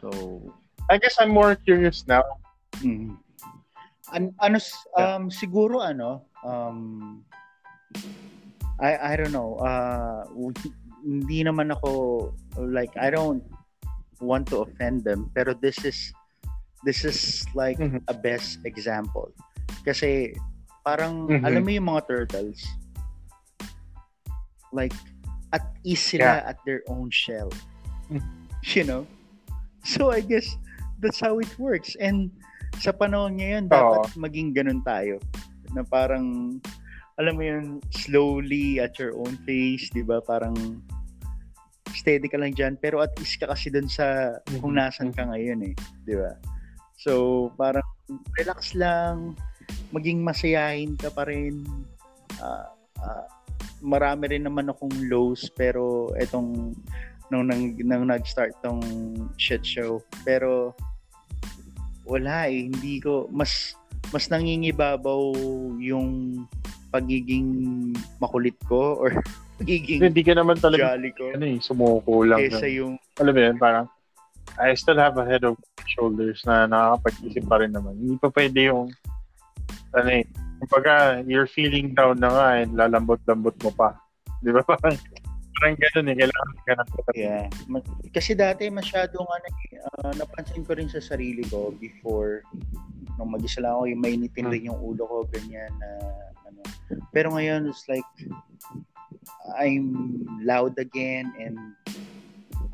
[0.02, 0.42] so,
[0.90, 2.26] I guess I'm more curious now.
[2.82, 3.22] Mm.
[4.12, 4.58] An ano
[4.96, 7.20] um siguro ano um
[8.80, 10.24] I I don't know uh
[11.04, 13.44] hindi naman ako like I don't
[14.18, 16.10] want to offend them pero this is
[16.84, 18.02] this is like mm-hmm.
[18.08, 19.30] a best example
[19.82, 20.34] kasi
[20.82, 21.46] parang mm-hmm.
[21.46, 22.62] alam mo yung mga turtles
[24.74, 24.94] like
[25.54, 26.50] at ease sila yeah.
[26.50, 27.50] at their own shell
[28.10, 28.26] mm-hmm.
[28.74, 29.06] you know
[29.82, 30.58] so i guess
[30.98, 32.30] that's how it works and
[32.78, 35.18] sa panahon ngayon dapat maging ganun tayo
[35.74, 36.58] na parang
[37.18, 40.54] alam mo yun slowly at your own pace 'di ba parang
[41.98, 44.78] steady ka lang dyan, pero at least ka kasi dun sa kung mm-hmm.
[44.78, 45.74] nasan ka ngayon eh.
[46.06, 46.38] Di ba?
[46.98, 47.84] So, parang
[48.38, 49.34] relax lang,
[49.90, 51.66] maging masayahin ka pa rin.
[52.38, 52.70] Uh,
[53.02, 53.26] uh,
[53.82, 56.74] marami rin naman akong lows, pero etong
[57.28, 58.82] nung, nang, nang nag-start tong
[59.36, 60.02] shit show.
[60.22, 60.72] Pero,
[62.08, 63.76] wala eh, hindi ko, mas,
[64.10, 65.36] mas nangingibabaw
[65.76, 66.42] yung
[66.88, 69.12] pagiging makulit ko or
[69.60, 71.24] pagiging hindi ka naman talaga jolly ko.
[71.36, 72.40] Ano eh, sumuko lang.
[72.40, 72.96] Kesa yung...
[73.20, 73.86] Alam mo yun, parang
[74.56, 77.94] I still have a head of shoulders na nakakapag-isip pa rin naman.
[78.00, 78.88] Hindi pa pwede yung
[79.92, 80.24] ano eh,
[80.64, 83.96] kumbaga, you're feeling down na nga eh, lalambot-lambot mo pa.
[84.40, 84.64] Di ba?
[84.64, 84.96] Parang,
[85.58, 86.88] parang ganun eh, kailangan ka ng
[87.18, 87.46] Yeah.
[88.14, 89.46] Kasi dati masyadong ano,
[89.98, 92.46] uh, napansin ko rin sa sarili ko before
[93.18, 94.54] nung mag-isa lang ako, yung mainitin hmm.
[94.54, 96.60] rin yung ulo ko, ganyan na uh, ano.
[97.10, 98.06] Pero ngayon, it's like,
[99.58, 101.58] I'm loud again and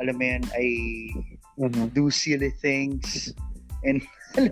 [0.03, 0.67] alam mo yun, I
[1.59, 1.89] mm-hmm.
[1.95, 3.33] do silly things
[3.87, 4.03] and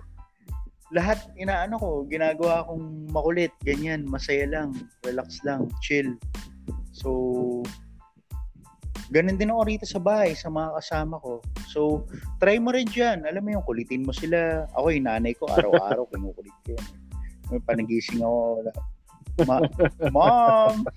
[0.97, 6.15] lahat inaano ko, ginagawa kong makulit, ganyan, masaya lang, relax lang, chill.
[6.93, 7.65] So,
[9.13, 11.45] ganun din ako rito sa bahay, sa mga kasama ko.
[11.69, 12.09] So,
[12.41, 13.29] try mo rin dyan.
[13.29, 14.65] Alam mo yung kulitin mo sila.
[14.73, 16.75] Ako, yung nanay ko, araw-araw, kinukulit ko.
[17.53, 18.73] May panagising ako.
[19.45, 19.69] Ma-
[20.09, 20.89] Mom!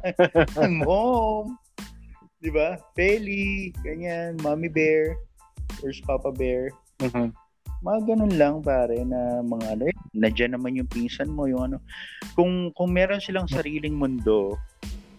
[0.84, 1.60] Mom!
[2.40, 2.80] Di ba?
[2.96, 5.12] Feli, ganyan, Mommy Bear,
[5.84, 6.72] where's Papa Bear?
[7.04, 7.36] Mm-hmm.
[7.80, 11.76] Mga ganun lang pare na mga ano, eh, nandiyan naman yung pinsan mo, yung ano.
[12.32, 14.56] Kung kung meron silang sariling mundo,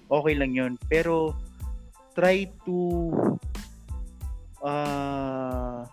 [0.09, 0.77] okay lang yun.
[0.89, 1.37] Pero
[2.15, 3.11] try to
[4.63, 5.83] uh,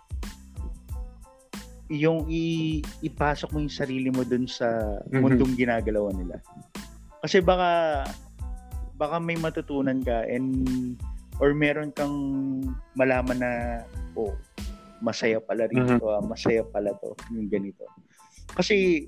[1.89, 5.21] yung i, ipasok mo yung sarili mo dun sa mm-hmm.
[5.25, 6.37] mundong ginagalawan nila.
[7.25, 8.05] Kasi baka
[9.01, 10.66] baka may matutunan ka and
[11.41, 12.14] or meron kang
[12.99, 13.53] malaman na
[14.19, 14.37] oh
[14.99, 16.11] masaya pala rito, mm-hmm.
[16.11, 17.87] ah, masaya pala to, yung ganito.
[18.53, 19.07] Kasi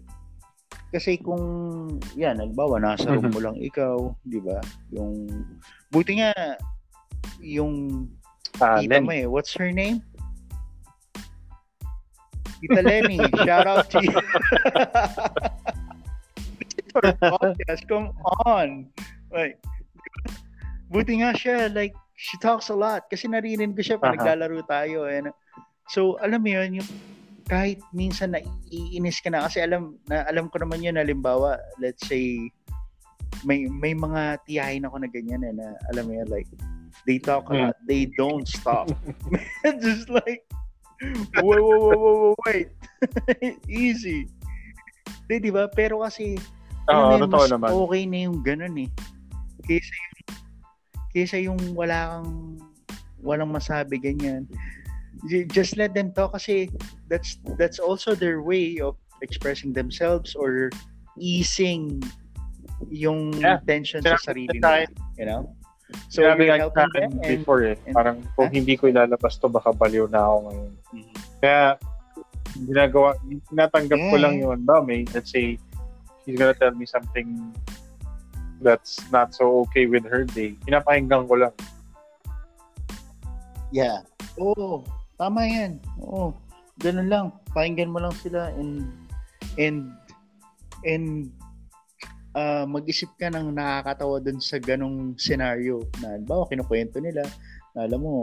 [0.90, 1.42] kasi kung
[2.18, 3.34] yan, nagbawa nasa room mm-hmm.
[3.34, 4.58] mo lang ikaw, 'di ba?
[4.94, 5.26] Yung
[5.90, 6.32] buti nga
[7.40, 8.08] yung
[8.60, 10.02] uh, tita mo eh, what's her name?
[12.60, 14.12] Tita Lenny, shout out to you.
[16.92, 18.12] podcast, come
[18.44, 18.90] on.
[19.30, 19.62] Like,
[20.90, 23.08] buti nga siya, like, she talks a lot.
[23.08, 24.20] Kasi narinig ko siya pag uh-huh.
[24.20, 25.08] naglalaro tayo.
[25.08, 25.32] And,
[25.88, 26.90] so, alam mo yun, yung
[27.50, 28.40] kahit minsan na
[28.70, 32.38] iinis ka na kasi alam na alam ko naman yun halimbawa let's say
[33.42, 36.46] may may mga tiyahin ako na ganyan eh, na alam mo yun like
[37.06, 38.90] they talk a lot they don't stop.
[39.82, 40.44] Just like
[41.42, 42.68] wait wait wait wait,
[43.40, 43.58] wait.
[43.68, 44.28] easy.
[45.30, 45.70] Di, di ba?
[45.70, 46.36] Pero kasi
[46.90, 47.70] oh, yun, mas naman.
[47.70, 48.90] okay na yung ganun eh.
[49.64, 50.18] Kaysa yung
[51.10, 52.58] kaysa yung wala kang
[53.22, 54.46] walang masabi ganyan.
[55.52, 56.72] Just let them talk kasi
[57.12, 60.72] that's that's also their way of expressing themselves or
[61.20, 62.00] easing
[62.88, 63.60] yung yeah.
[63.68, 64.88] tension sa sarili nila
[65.20, 65.44] you know
[66.10, 68.54] so Sinabi you're helping them and, before eh and, parang kung huh?
[68.54, 71.14] hindi ko ilalabas to baka baliw na ako ngayon mm-hmm.
[71.42, 71.64] kaya
[72.66, 73.08] ginagawa
[73.50, 74.10] tinatanggap yeah.
[74.10, 75.54] ko lang yun ba may let's say
[76.24, 77.54] she's gonna tell me something
[78.60, 81.54] that's not so okay with her day, pinapakinggan ko lang.
[83.72, 84.04] Yeah.
[84.36, 84.84] Oo.
[85.16, 85.80] Tama yan.
[86.04, 86.36] Oo.
[86.80, 87.26] Ganun lang.
[87.56, 88.88] Pakinggan mo lang sila and
[89.56, 89.90] and
[90.84, 91.32] and
[92.34, 97.22] uh, mag-isip ka ng nakakatawa dun sa ganong scenario na bawa kinukwento nila
[97.74, 98.14] na alam mo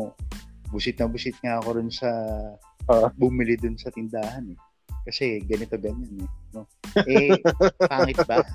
[0.67, 2.09] busit na busit nga ako rin sa
[2.87, 3.11] Ah.
[3.19, 4.55] bumili dun sa tindahan eh.
[5.03, 6.29] Kasi ganito ganyan eh.
[6.55, 6.63] No?
[7.03, 7.35] Eh,
[7.91, 8.39] pangit ba?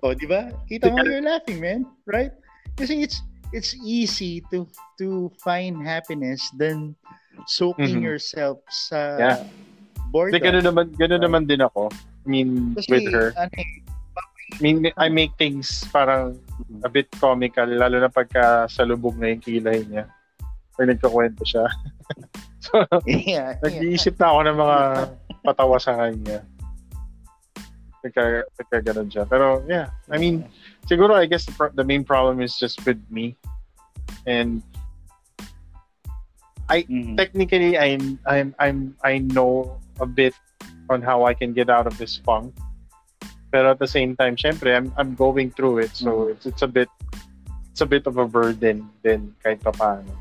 [0.00, 0.48] oh, di ba?
[0.68, 1.84] Kita mo you're laughing, man.
[2.08, 2.32] Right?
[2.80, 3.20] Kasi it's
[3.52, 4.64] it's easy to
[4.96, 6.96] to find happiness than
[7.44, 8.08] soaking Mhm.
[8.08, 9.38] yourself sa Yeah.
[10.10, 10.32] Boredom.
[10.36, 11.88] Kasi gano'n naman, gano'n naman din ako.
[11.92, 13.32] I mean, Kasi, with her.
[13.36, 13.84] ano eh,
[14.48, 16.40] I mean, I make things parang
[16.82, 20.08] a bit comical, lalo na pagka salubog na yung kilay niya.
[20.80, 21.68] Or nagkakwento siya.
[22.64, 23.60] so, yeah, yeah.
[23.60, 24.78] nag-iisip na ako ng mga
[25.44, 26.40] patawa sa kanya.
[28.00, 29.28] Pagka, pagka ganun siya.
[29.28, 29.92] Pero, yeah.
[30.08, 30.48] I mean,
[30.88, 33.36] siguro, I guess the, pro- the main problem is just with me.
[34.24, 34.64] And
[36.68, 37.16] Mhm.
[37.16, 37.96] technically, I,
[38.28, 40.34] I'm, I'm, I know a bit
[40.88, 42.54] on how I can get out of this funk.
[43.48, 45.96] Pero at the same time, syempre, I'm, I'm going through it.
[45.96, 46.32] So, Mhm.
[46.36, 46.88] it's, it's a bit,
[47.72, 50.12] it's a bit of a burden din kahit pa paano.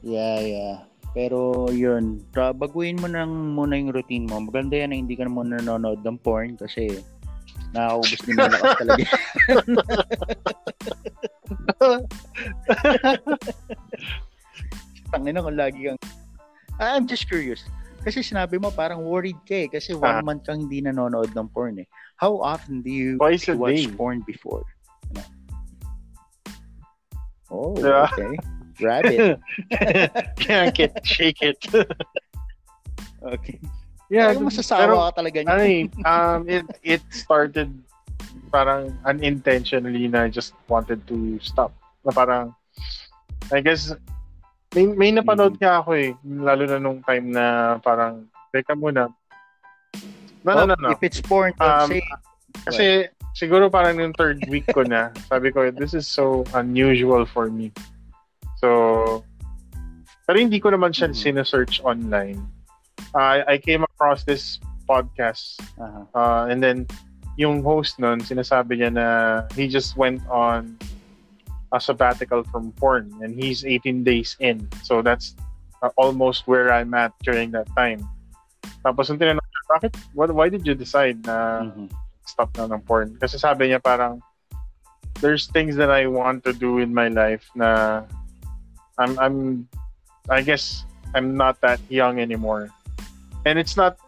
[0.00, 0.76] Yeah, yeah.
[1.12, 4.40] Pero yun, tra- baguhin mo nang muna yung routine mo.
[4.40, 7.02] Maganda yan na hindi ka na muna nanonood ng porn kasi
[7.74, 9.04] nakakaubos din ng lakas talaga.
[15.10, 15.98] Tangin na kung lagi kang...
[16.80, 17.60] Ah, I'm just curious.
[18.00, 19.68] Kasi sinabi mo parang worried ka eh.
[19.68, 20.24] Kasi one Ah.
[20.24, 21.88] month kang hindi nanonood ng porn eh.
[22.16, 23.92] How often do you Twice a watch day.
[23.92, 24.64] porn before?
[25.12, 25.20] Ano?
[27.52, 28.08] Oh, Yeah.
[28.08, 28.32] okay.
[28.80, 29.36] Rabbit.
[30.40, 31.60] Can't get, shake it.
[33.20, 33.60] Okay.
[34.08, 35.52] yeah, Pero pero, masasawa ka talaga niya.
[35.52, 37.68] ano eh, um, it, it started
[38.48, 41.68] parang unintentionally na I just wanted to stop.
[42.00, 42.56] Na parang,
[43.52, 43.92] I guess,
[44.74, 49.10] may, may napanood ka ako eh, lalo na nung time na parang, teka muna.
[50.46, 50.90] No, no, no, no.
[50.94, 52.02] If it's porn, Um, say.
[52.64, 52.86] Kasi
[53.34, 57.70] siguro parang yung third week ko na, sabi ko, this is so unusual for me.
[58.58, 59.22] So,
[60.26, 61.16] pero hindi ko naman siya Mhm.
[61.18, 62.38] sinesearch online.
[63.14, 66.06] I I came across this podcast Aha.
[66.14, 66.86] uh, and then
[67.34, 69.06] yung host nun, sinasabi niya na
[69.58, 70.78] he just went on
[71.72, 74.66] a sabbatical from porn and he's 18 days in.
[74.82, 75.34] So that's
[75.82, 78.02] uh, almost where I'm at during that time.
[78.84, 81.86] Tapos yung tinanong niya, bakit, what, why did you decide na Mhm.
[82.26, 83.18] stop na ng porn.
[83.18, 84.22] Kasi sabi niya parang
[85.18, 88.02] there's things that I want to do in my life na
[88.96, 89.38] I'm I'm
[90.30, 92.70] I guess I'm not that young anymore.
[93.44, 93.98] And it's not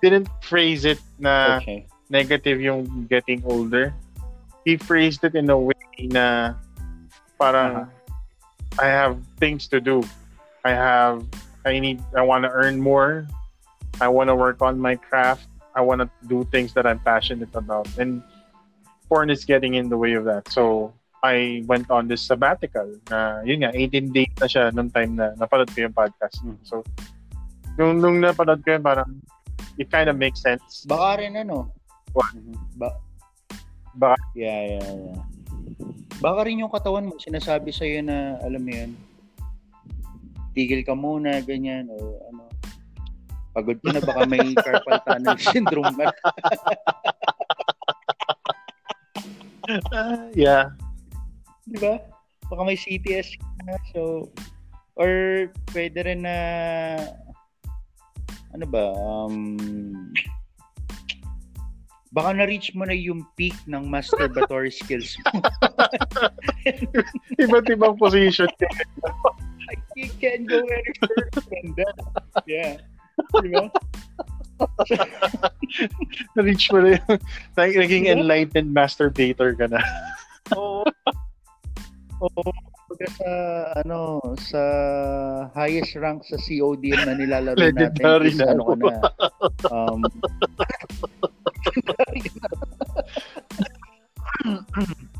[0.00, 1.84] didn't phrase it na Okay.
[2.08, 3.92] negative yung getting older.
[4.64, 6.56] He phrased it in a way na
[7.40, 7.88] parang
[8.76, 10.04] I have things to do.
[10.60, 11.24] I have
[11.64, 13.24] I need I want to earn more.
[13.96, 15.48] I want to work on my craft.
[15.72, 17.88] I want to do things that I'm passionate about.
[17.96, 18.20] And
[19.08, 20.52] porn is getting in the way of that.
[20.52, 20.92] So
[21.24, 25.32] I went on this sabbatical na yun nga 18 days na siya nung time na
[25.40, 26.44] napanood ko yung podcast.
[26.44, 26.60] Mhm.
[26.64, 26.84] So
[27.80, 29.20] nung nung napanood ko yun parang
[29.80, 30.84] it kind of makes sense.
[30.84, 31.72] Baka rin ano.
[32.12, 32.32] What?
[32.76, 32.96] Ba
[33.96, 35.20] Baka yeah, yeah, yeah.
[36.20, 38.92] Baka rin yung katawan mo sinasabi sa na alam mo yun.
[40.52, 42.44] Tigil ka muna ganyan o ano.
[43.56, 46.12] Pagod ka na baka may carpal tunnel syndrome ka.
[49.94, 50.74] Ah, yeah.
[51.64, 52.02] Di ba?
[52.50, 53.74] Baka may CTS ka.
[53.94, 54.28] So,
[54.98, 56.36] or pwede rin na,
[58.50, 59.54] ano ba, um,
[62.10, 65.42] baka na-reach mo na yung peak ng masturbatory skills mo.
[67.42, 68.50] Iba't ibang position.
[69.94, 71.96] You can go any further than that.
[72.46, 72.82] Yeah.
[73.38, 73.70] Di ba?
[76.36, 77.06] Na-reach mo na yung
[77.56, 78.14] nag- naging Diba?
[78.18, 79.80] enlightened masturbator ka na.
[80.58, 80.82] Oo.
[82.26, 82.50] Oo.
[82.90, 83.30] Pagka sa,
[83.86, 84.62] ano, sa
[85.54, 88.50] highest rank sa COD na nilalaro natin Legendary na.
[88.50, 88.98] ano na,
[89.70, 90.02] um,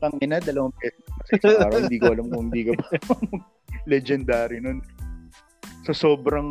[0.00, 0.96] Tangina, dalawang beses
[1.44, 1.84] sa araw.
[1.84, 2.88] Hindi ko alam kung hindi ka pa
[3.92, 4.80] legendary nun.
[5.84, 6.48] So, sobrang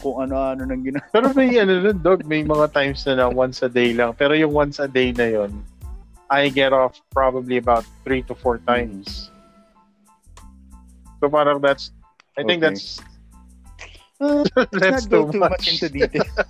[0.00, 1.00] kung ano-ano nang gina.
[1.12, 4.12] Pero may ano nun, dog, may mga times na na once a day lang.
[4.16, 5.64] Pero yung once a day na yon
[6.30, 9.32] I get off probably about three to four times.
[11.20, 11.92] So parang that's,
[12.36, 12.72] I think Okay.
[12.72, 13.00] that's,
[14.20, 14.44] Uh,
[14.76, 16.28] that's not go too too much into detail.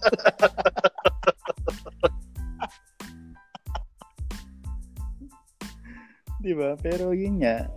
[6.40, 6.74] Di ba?
[6.80, 7.68] Pero yun nga.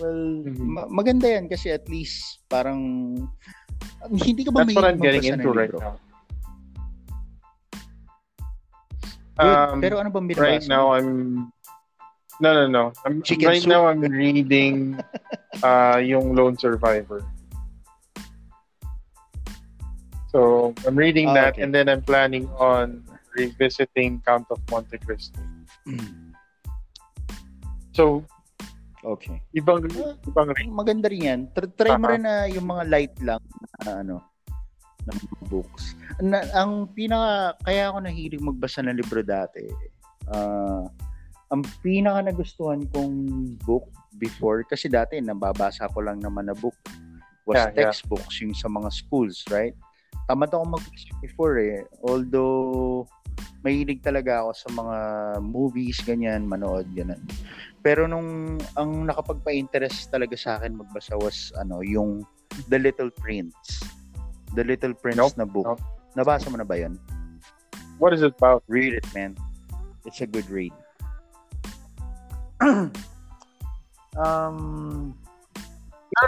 [0.00, 0.58] Well, Mhm.
[0.64, 2.80] ma- maganda yan kasi at least parang
[4.02, 5.78] ah, hindi ka ba That's may what I'm getting into right libro?
[5.82, 5.94] now.
[9.38, 9.54] Good.
[9.54, 10.90] Um, Pero ano bang binabasa right now?
[10.98, 11.10] I'm
[12.38, 12.84] No, no, no.
[13.04, 13.70] I'm, Chicken right soup?
[13.70, 14.94] now, I'm reading
[15.62, 17.26] uh, yung Lone Survivor.
[20.30, 21.62] So, I'm reading Ah, that okay.
[21.66, 23.02] and then I'm planning on
[23.34, 25.40] revisiting Count of Monte Cristo.
[27.96, 28.22] So,
[29.02, 29.42] okay.
[29.56, 29.88] ibang,
[30.28, 31.40] ibang Ay, Maganda rin yan.
[31.50, 32.12] Tr- try mo Aha.
[32.14, 33.42] rin na yung mga light lang
[33.82, 34.16] na ano
[35.08, 35.12] na
[35.48, 35.96] books.
[36.20, 39.64] Na, ang pinaka kaya ako nahilig magbasa ng libro dati.
[40.28, 40.84] ah,
[41.48, 43.14] ang pinaka nagustuhan kong
[43.64, 43.88] book
[44.20, 46.76] before kasi dati nababasa ko lang naman na book
[47.48, 47.88] was Yeah, yeah.
[47.88, 49.72] textbooks yung sa mga schools, right?
[50.28, 50.84] Tamad ako mag
[51.24, 51.80] before eh.
[52.04, 53.08] Although
[53.64, 54.96] mahilig talaga ako sa mga
[55.40, 57.24] movies, ganyan, manood, ganun.
[57.80, 62.20] Pero nung ang nakapagpa-interest talaga sa akin magbasa was ano, yung
[62.68, 63.80] The Little Prince.
[64.52, 65.64] The Little Prince Nope, na book.
[65.64, 65.80] nope.
[66.12, 67.00] Nabasa mo na ba 'yon?
[67.96, 68.60] What is it about?
[68.68, 69.40] Read it, man.
[70.04, 70.76] It's a good read.
[74.18, 75.14] um,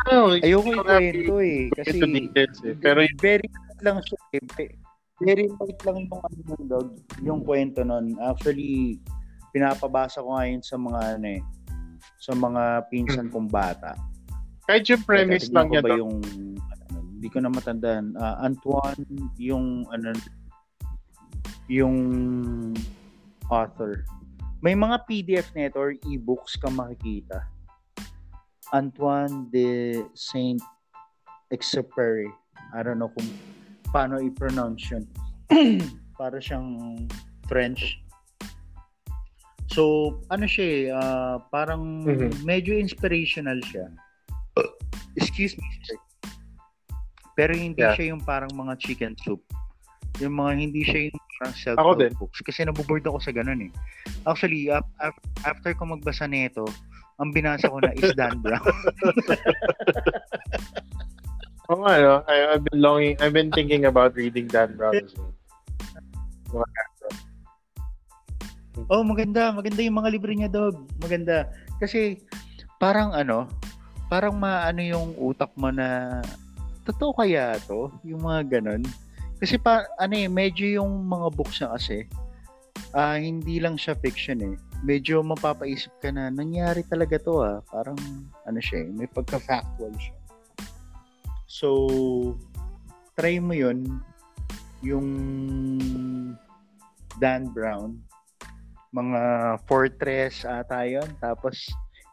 [0.06, 1.66] No, ayoko ikwento eh.
[1.74, 2.74] Kasi details eh.
[2.78, 4.44] Pero yung very light lang siya eh.
[4.54, 4.78] Ve-
[5.20, 6.88] Very light lang yung ano ng dog,
[7.20, 8.16] yung kwento nun.
[8.22, 8.96] Actually,
[9.52, 11.42] pinapabasa ko ngayon sa mga ano eh,
[12.22, 13.98] sa mga pinsan kong bata.
[14.70, 16.22] kahit yung premise Teka, lang niya yung
[16.56, 18.14] ano, hindi ko na matandaan.
[18.16, 19.04] Ah, Antoine
[19.36, 20.14] yung ano
[21.66, 21.96] yung
[23.50, 24.06] author.
[24.60, 27.48] May mga PDF nito or e-books ka makikita.
[28.70, 30.60] Antoine de Saint
[31.48, 32.28] Exupéry.
[32.76, 33.26] I don't know kung
[33.90, 35.04] paano i-pronounce yun.
[36.20, 37.08] Para siyang
[37.48, 37.98] French.
[39.72, 42.44] So, ano siya eh, ah, parang Mhm.
[42.44, 43.88] medyo inspirational siya.
[45.16, 45.98] Excuse me, sir.
[47.32, 47.96] Pero hindi Yeah.
[47.96, 49.40] siya yung parang mga chicken soup.
[50.20, 52.12] Yung mga hindi siya yung parang Ako self-help din.
[52.20, 52.40] books.
[52.44, 53.72] Kasi nabuboard ako sa ganun eh.
[54.28, 56.68] Actually, ap- after ko magbasa nito,
[57.16, 58.60] ang binasa ko na is Dan Brown.
[61.72, 62.14] Oo nga, no?
[62.28, 65.32] I, I've been longing, I've been thinking about reading Dan Brown as well.
[68.92, 69.48] oh, maganda.
[69.48, 70.76] Maganda yung mga libro niya, dog.
[71.00, 71.48] Maganda.
[71.80, 72.20] Kasi,
[72.76, 73.48] parang ano,
[74.12, 76.20] parang maano yung utak mo na,
[76.84, 77.88] totoo kaya to?
[78.04, 78.84] Yung mga ganun.
[79.40, 81.98] Kasi pa, ano eh, medyo yung mga books niya kasi,
[82.92, 84.54] ah hindi lang siya fiction eh.
[84.84, 87.64] Medyo mapapaisip ka na, nangyari talaga to ah.
[87.72, 87.96] Parang,
[88.44, 90.16] ano siya eh, may pagka-factual siya.
[91.48, 91.68] So,
[93.16, 94.00] try mo yun,
[94.84, 95.08] yung
[97.20, 98.00] Dan Brown,
[98.92, 99.20] mga
[99.64, 101.08] Fortress ata yun.
[101.20, 101.68] Tapos,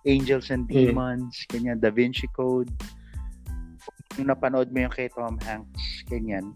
[0.08, 0.96] Angels and Hmm.
[0.96, 2.72] Demons, ganyan, Da Vinci Code.
[4.16, 6.56] Kung napanood mo yung kay Tom Hanks, ganyan.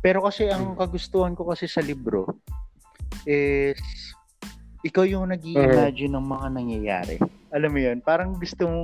[0.00, 2.26] Pero kasi ang kagustuhan ko kasi sa libro
[3.26, 3.80] is
[4.86, 7.16] ikaw yung nag imagine ng mga nangyayari.
[7.50, 7.98] Alam mo yun?
[8.04, 8.78] Parang gusto mo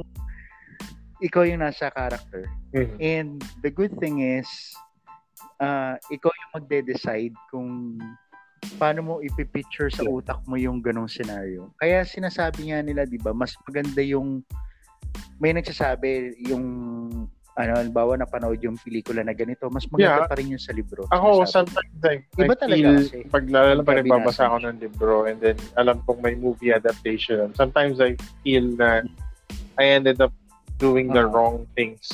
[1.22, 2.50] ikaw yung nasa character.
[2.74, 2.96] Mhm.
[2.98, 3.30] And
[3.62, 4.50] the good thing is,
[5.62, 8.02] uh, ikaw yung magde-decide kung
[8.78, 11.70] paano mo ipipicture sa utak mo yung ganong scenario.
[11.78, 14.42] Kaya sinasabi nga nila, di ba, mas maganda yung,
[15.38, 16.66] may nagsasabi yung,
[17.52, 20.30] ano, halimbawa napanood yung pelikula na ganito, mas maganda Yeah.
[20.30, 21.04] pa rin yung sa libro.
[21.12, 23.18] Ako, sometimes I, Iba I talaga feel, kasi.
[23.28, 28.00] pag lalo pag nagbabasa ako ng libro and then alam kong may movie adaptation, sometimes
[28.00, 29.04] I feel na
[29.76, 30.32] I ended up
[30.80, 31.32] doing the Oo.
[31.32, 32.08] wrong things.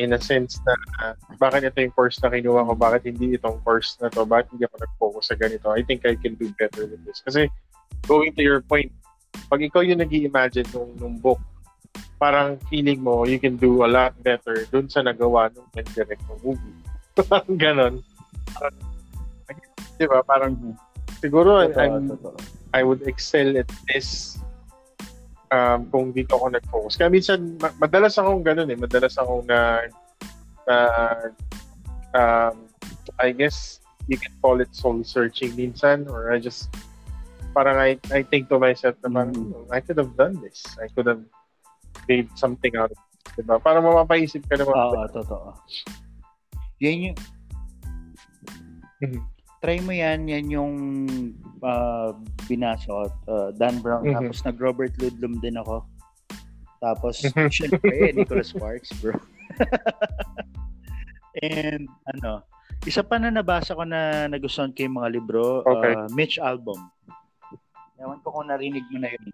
[0.00, 0.72] In a sense na,
[1.04, 4.48] uh, bakit ito yung course na kinuha ko, bakit hindi itong course na to, bakit
[4.56, 5.68] hindi ako nag-focus sa ganito.
[5.68, 7.20] I think I can do better with this.
[7.20, 7.52] Kasi,
[8.08, 8.88] going to your point,
[9.52, 11.36] pag ikaw yung nag imagine nung, nung book,
[12.16, 16.40] parang feeling mo, you can do a lot better dun sa nagawa nung nag-direct ng
[16.46, 16.78] movie.
[17.18, 17.94] Parang ganon.
[18.54, 18.76] Parang,
[19.98, 20.22] di ba?
[20.22, 20.74] Parang, Mhm.
[21.18, 22.38] siguro, Totoo, I'm, totoo.
[22.72, 24.38] I would excel at this
[25.52, 26.94] um, kung dito ako nag-focus.
[26.96, 28.78] Kaya minsan, ma- madalas akong ganun eh.
[28.78, 29.84] Madalas akong na,
[30.64, 30.76] na
[32.16, 32.64] um,
[33.20, 36.70] I guess, you can call it soul searching minsan or I just
[37.52, 39.52] parang I, I think to myself na parang, Mhm.
[39.52, 40.64] "Hmm, I could have done this.
[40.80, 41.20] I could have
[42.06, 43.10] made something out of it.
[43.38, 43.56] Diba?
[43.56, 44.74] Parang mapapaisip ka naman.
[44.74, 45.56] Oo, totoo.
[46.82, 47.16] Yan yung
[49.02, 49.18] Mhm.
[49.58, 50.74] try mo yan, yan yung
[51.62, 52.10] uh,
[52.50, 54.14] binasa ko, uh, Dan Brown, Mhm.
[54.18, 55.86] tapos nag-Robert Ludlum din ako.
[56.82, 57.50] Tapos, Mhm.
[57.50, 59.14] syempre, eh, Nicholas Sparks, bro.
[61.38, 62.42] And, ano,
[62.82, 65.94] isa pa na nabasa ko na nagustuhan ko yung mga libro, Okay.
[65.94, 66.90] uh, Mitch Album.
[68.02, 69.26] Ewan ko kung narinig mo na yun.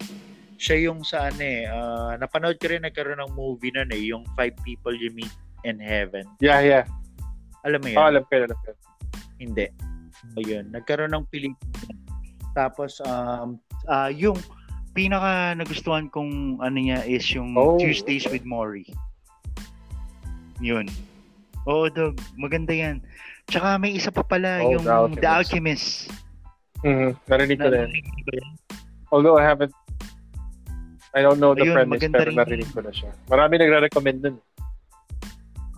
[0.58, 4.26] Siya yung sa ano eh, uh, napanood ko rin nagkaroon ng movie nun eh, yung
[4.34, 5.30] Five People You Meet
[5.62, 6.26] in Heaven.
[6.42, 6.84] Yeah, yeah.
[7.62, 7.98] Alam mo yun?
[7.98, 8.70] Oh, alam ko, alam ko.
[9.38, 9.70] Hindi.
[10.34, 11.94] Ayun, nagkaroon ng pelikula.
[12.58, 13.54] Tapos um
[13.86, 14.34] ah yung
[14.98, 17.78] pinaka nagustuhan kong ano niya is yung Oh.
[17.78, 18.90] Tuesdays with Maury.
[20.58, 20.90] Yun.
[21.70, 22.18] Oo, dog.
[22.34, 22.98] Maganda yan.
[23.46, 25.22] Tsaka may isa pa pala, Oh, yung The Alchemist.
[25.22, 25.86] The Alchemist.
[26.82, 27.10] Mhm.
[27.30, 27.90] Narinig ko yan?
[29.14, 29.70] Although I haven't
[31.16, 33.10] I don't know the Ayun, premise pero rin narinig ko na siya.
[33.32, 34.36] Marami nagre-recommend dun.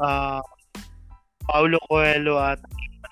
[0.02, 0.42] Ah,
[1.46, 2.58] Paulo Coelho at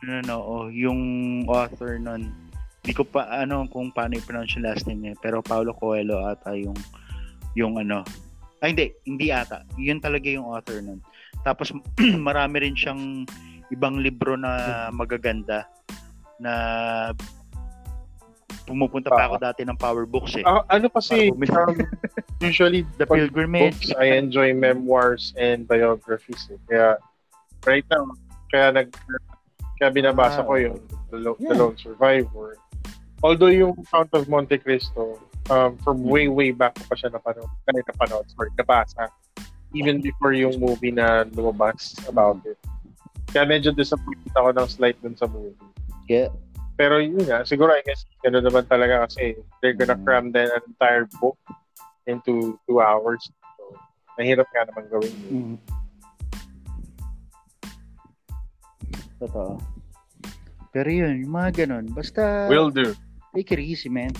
[0.03, 1.01] ano no, oh, yung
[1.47, 2.31] author nun.
[2.83, 6.55] Hindi ko pa ano kung paano i-pronounce yung last name niya, pero Paulo Coelho ata
[6.55, 6.79] yung
[7.59, 8.03] yung ano.
[8.59, 9.62] Ay hindi, hindi ata.
[9.79, 10.99] Yun talaga yung author nun.
[11.47, 11.71] Tapos
[12.29, 13.27] marami rin siyang
[13.71, 15.69] ibang libro na magaganda
[16.41, 16.53] na
[18.69, 20.45] pumupunta pa ako dati ng Power Books eh.
[20.45, 21.41] Ah, ano kasi, um,
[22.45, 23.89] usually The Pilgrimage.
[23.89, 26.47] books, I enjoy memoirs and biographies.
[26.53, 26.61] Eh.
[26.69, 27.01] Kaya,
[27.64, 28.12] right now,
[28.53, 28.93] kaya nag
[29.79, 30.77] kaya binabasa Ah, ko yung
[31.09, 31.59] The, Lo- The Yeah.
[31.59, 32.59] Lone Survivor.
[33.25, 35.19] Although yung Count of Monte Cristo,
[35.51, 37.49] um, from way, way back pa siya napanood.
[37.66, 39.09] Kanina napanood, sorry, nabasa.
[39.75, 42.57] Even before yung movie na lumabas about it.
[43.29, 45.53] Kaya medyo disappointed ako ng slight dun sa movie.
[46.09, 46.33] Yeah.
[46.79, 50.07] Pero yun nga, siguro I guess gano'n naman talaga kasi they're gonna Mm.
[50.07, 51.35] cram the entire book
[52.07, 53.18] into two hours.
[53.59, 53.74] So,
[54.14, 55.33] mahirap nga naman gawin yun.
[55.35, 55.57] Mm.
[59.18, 59.59] Totoo.
[60.70, 61.91] Pero yun, yung mga ganun.
[61.91, 62.95] Basta, Will do.
[63.35, 64.14] take it easy, man.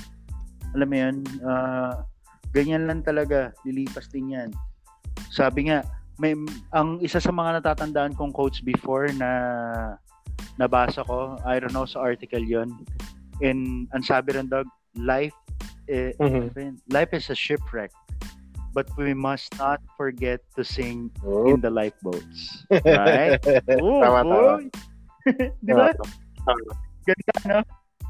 [0.75, 2.03] Alam mo yun, ah,
[2.51, 3.55] ganyan lang talaga.
[3.63, 4.51] Lilipas din yan.
[5.31, 5.87] Sabi nga,
[6.19, 6.35] may,
[6.75, 9.31] ang isa sa mga natatandaan kong quotes before na
[10.59, 12.75] nabasa ko, I don't know, sa article yon
[13.39, 14.67] And ang sabi rin, dog,
[14.99, 15.35] life,
[15.87, 16.51] eh, yun?
[16.91, 17.95] life is a shipwreck.
[18.75, 21.49] But we must not forget to sing Oh.
[21.49, 22.67] in the lifeboats.
[22.71, 23.39] Right?
[23.79, 24.55] Oo, Tama, tama.
[25.67, 25.89] di ba?
[26.45, 26.71] Tama.
[27.07, 27.59] Ganda, no?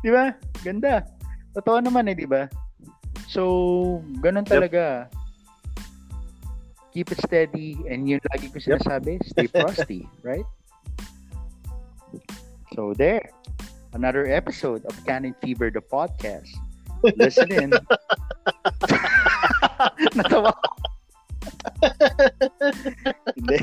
[0.03, 0.25] Di ba?
[0.65, 0.95] Ganda.
[1.55, 2.51] Totoo naman eh, di ba?
[3.31, 4.53] So, ganun Yep.
[4.53, 4.85] talaga.
[6.91, 10.47] Keep it steady and yun lagi ko sinasabi, stay frosty, right?
[12.75, 13.31] So there,
[13.93, 16.49] another episode of Canon Fever the podcast.
[17.17, 17.71] Listen in.
[20.19, 20.69] Natawa ko.
[23.39, 23.59] Hindi.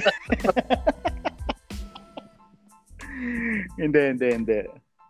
[3.80, 4.62] hindi, hindi, hindi.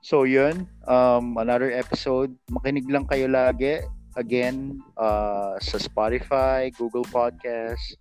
[0.06, 2.30] So yun, um, another episode.
[2.54, 3.82] Makinig lang kayo lagi.
[4.16, 8.00] Again, uh, sa Spotify, Google Podcast,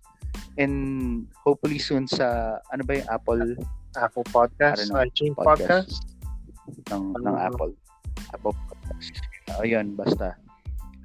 [0.55, 3.59] and hopefully soon sa, ano ba yung Apple
[3.97, 5.01] Apple Podcast, know.
[5.01, 6.03] iTunes Podcast.
[6.67, 6.93] Podcast.
[6.93, 7.39] ng, ng Ano?
[7.39, 7.73] Apple.
[8.33, 9.13] Apple Podcast.
[9.61, 10.35] Ayun, basta.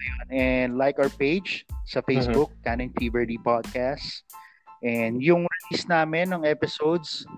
[0.00, 0.26] Ayun.
[0.32, 4.24] And like our page sa Facebook, Canon Fever D Podcast.
[4.80, 7.28] And yung release namin ng episodes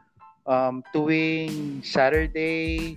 [0.47, 2.95] um, tuwing Saturday,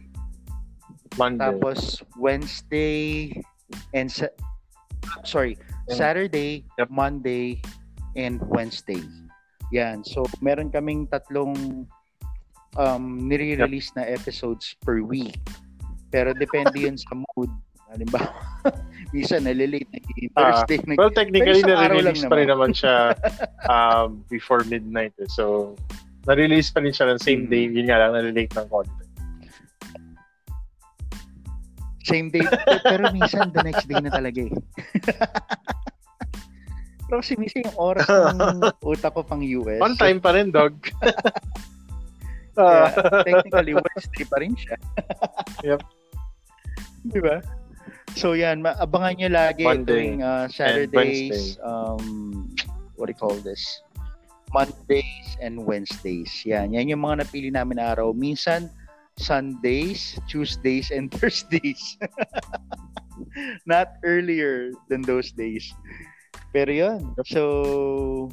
[1.18, 1.42] Monday.
[1.50, 3.34] tapos Wednesday,
[3.98, 4.34] and sa-
[5.26, 5.58] sorry,
[5.90, 6.90] And- Saturday, Yep.
[6.94, 7.62] Monday,
[8.14, 9.02] and Wednesday.
[9.74, 10.06] Yan.
[10.06, 11.86] So, meron kaming tatlong
[12.76, 15.40] um, nire-release na episodes per week.
[16.12, 17.52] Pero depende yun sa mood.
[17.86, 18.28] Halimbawa,
[19.16, 20.80] minsan nalilate na yung Thursday.
[20.84, 23.14] nag- Well, technically, lang pa rin naman siya
[23.72, 25.14] um, before midnight.
[25.22, 25.30] Eh.
[25.30, 25.76] So,
[26.26, 27.52] na-release pa rin siya ng same Mm.
[27.52, 27.64] day.
[27.70, 29.04] Yun nga lang, na-relate ng konti.
[32.06, 32.46] Same day.
[32.86, 34.54] pero minsan, the next day na talaga eh.
[37.06, 39.82] pero kasi minsan yung oras ng utak ko pang US.
[39.82, 40.74] On time pa rin, dog.
[42.60, 44.78] Kaya, Ah, technically, Wednesday pa rin siya.
[45.68, 45.82] Yep.
[47.12, 47.38] Di ba?
[48.16, 52.48] So yan, abangan nyo lagi Monday tuwing uh, Saturdays, um,
[52.96, 53.62] what do you call this?
[54.56, 56.32] Mondays and Wednesdays.
[56.48, 58.16] Yan, yan yung mga napili namin na araw.
[58.16, 58.72] Minsan,
[59.20, 62.00] Sundays, Tuesdays, and Thursdays.
[63.68, 65.68] Not earlier than those days.
[66.56, 67.16] Pero yun.
[67.28, 68.32] So,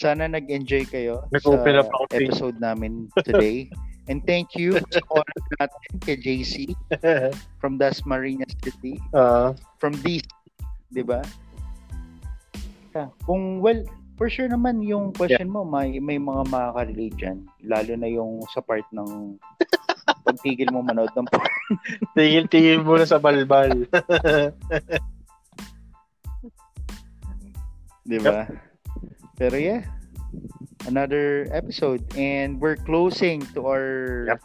[0.00, 3.68] sana nag-enjoy kayo Nag-open sa up ako, episode namin today.
[4.08, 6.72] And thank you sa oras natin kay JC
[7.60, 10.24] from Dasmariñas City, Ah, from DC,
[10.90, 11.20] di ba?
[12.96, 13.12] Yeah.
[13.22, 13.84] Kung, well,
[14.18, 17.38] for sure naman yung question mo, may, may mga makaka-relate dyan.
[17.62, 19.38] Lalo na yung sa part ng
[20.26, 21.54] pagtigil mo manood ng porn.
[22.18, 23.86] tigil-tigil muna sa balbal.
[28.02, 28.48] Di ba?
[29.40, 29.88] Pero yeah,
[30.84, 32.04] another episode.
[32.12, 33.88] And we're closing to our
[34.28, 34.40] Yep.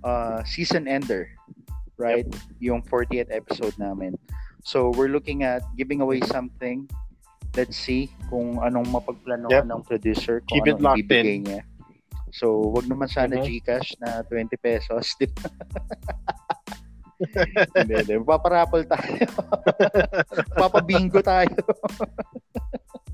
[0.00, 1.28] uh, season ender,
[2.00, 2.24] right?
[2.56, 4.16] Yung 40th episode namin.
[4.64, 6.88] So we're looking at giving away something.
[7.52, 9.64] Let's see kung anong mapagplano Yep.
[9.68, 11.44] ng producer, kung Keep it locked in.
[11.44, 11.62] niya.
[12.30, 13.58] So, wag naman sana Mhm.
[13.58, 15.02] Gcash na 20 pesos.
[15.18, 15.50] di ba?
[17.74, 18.14] hindi, hindi.
[18.22, 19.26] Paparapol tayo.
[20.62, 21.50] Papabingo tayo.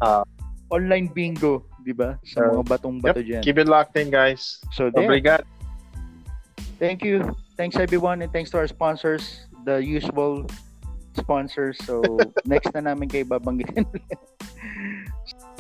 [0.05, 0.20] Ah.
[0.71, 2.19] Online bingo, di ba?
[2.27, 3.43] Sa mga batong-bato dyan.
[3.43, 4.59] Keep it locked in, guys.
[4.75, 5.07] So, there.
[5.07, 5.47] Obrigado.
[6.83, 7.23] Thank you.
[7.57, 10.45] Thanks everyone and thanks to our sponsors, the usual
[11.17, 11.81] sponsors.
[11.87, 12.05] So,
[12.45, 13.89] next na namin kayo babanggitin.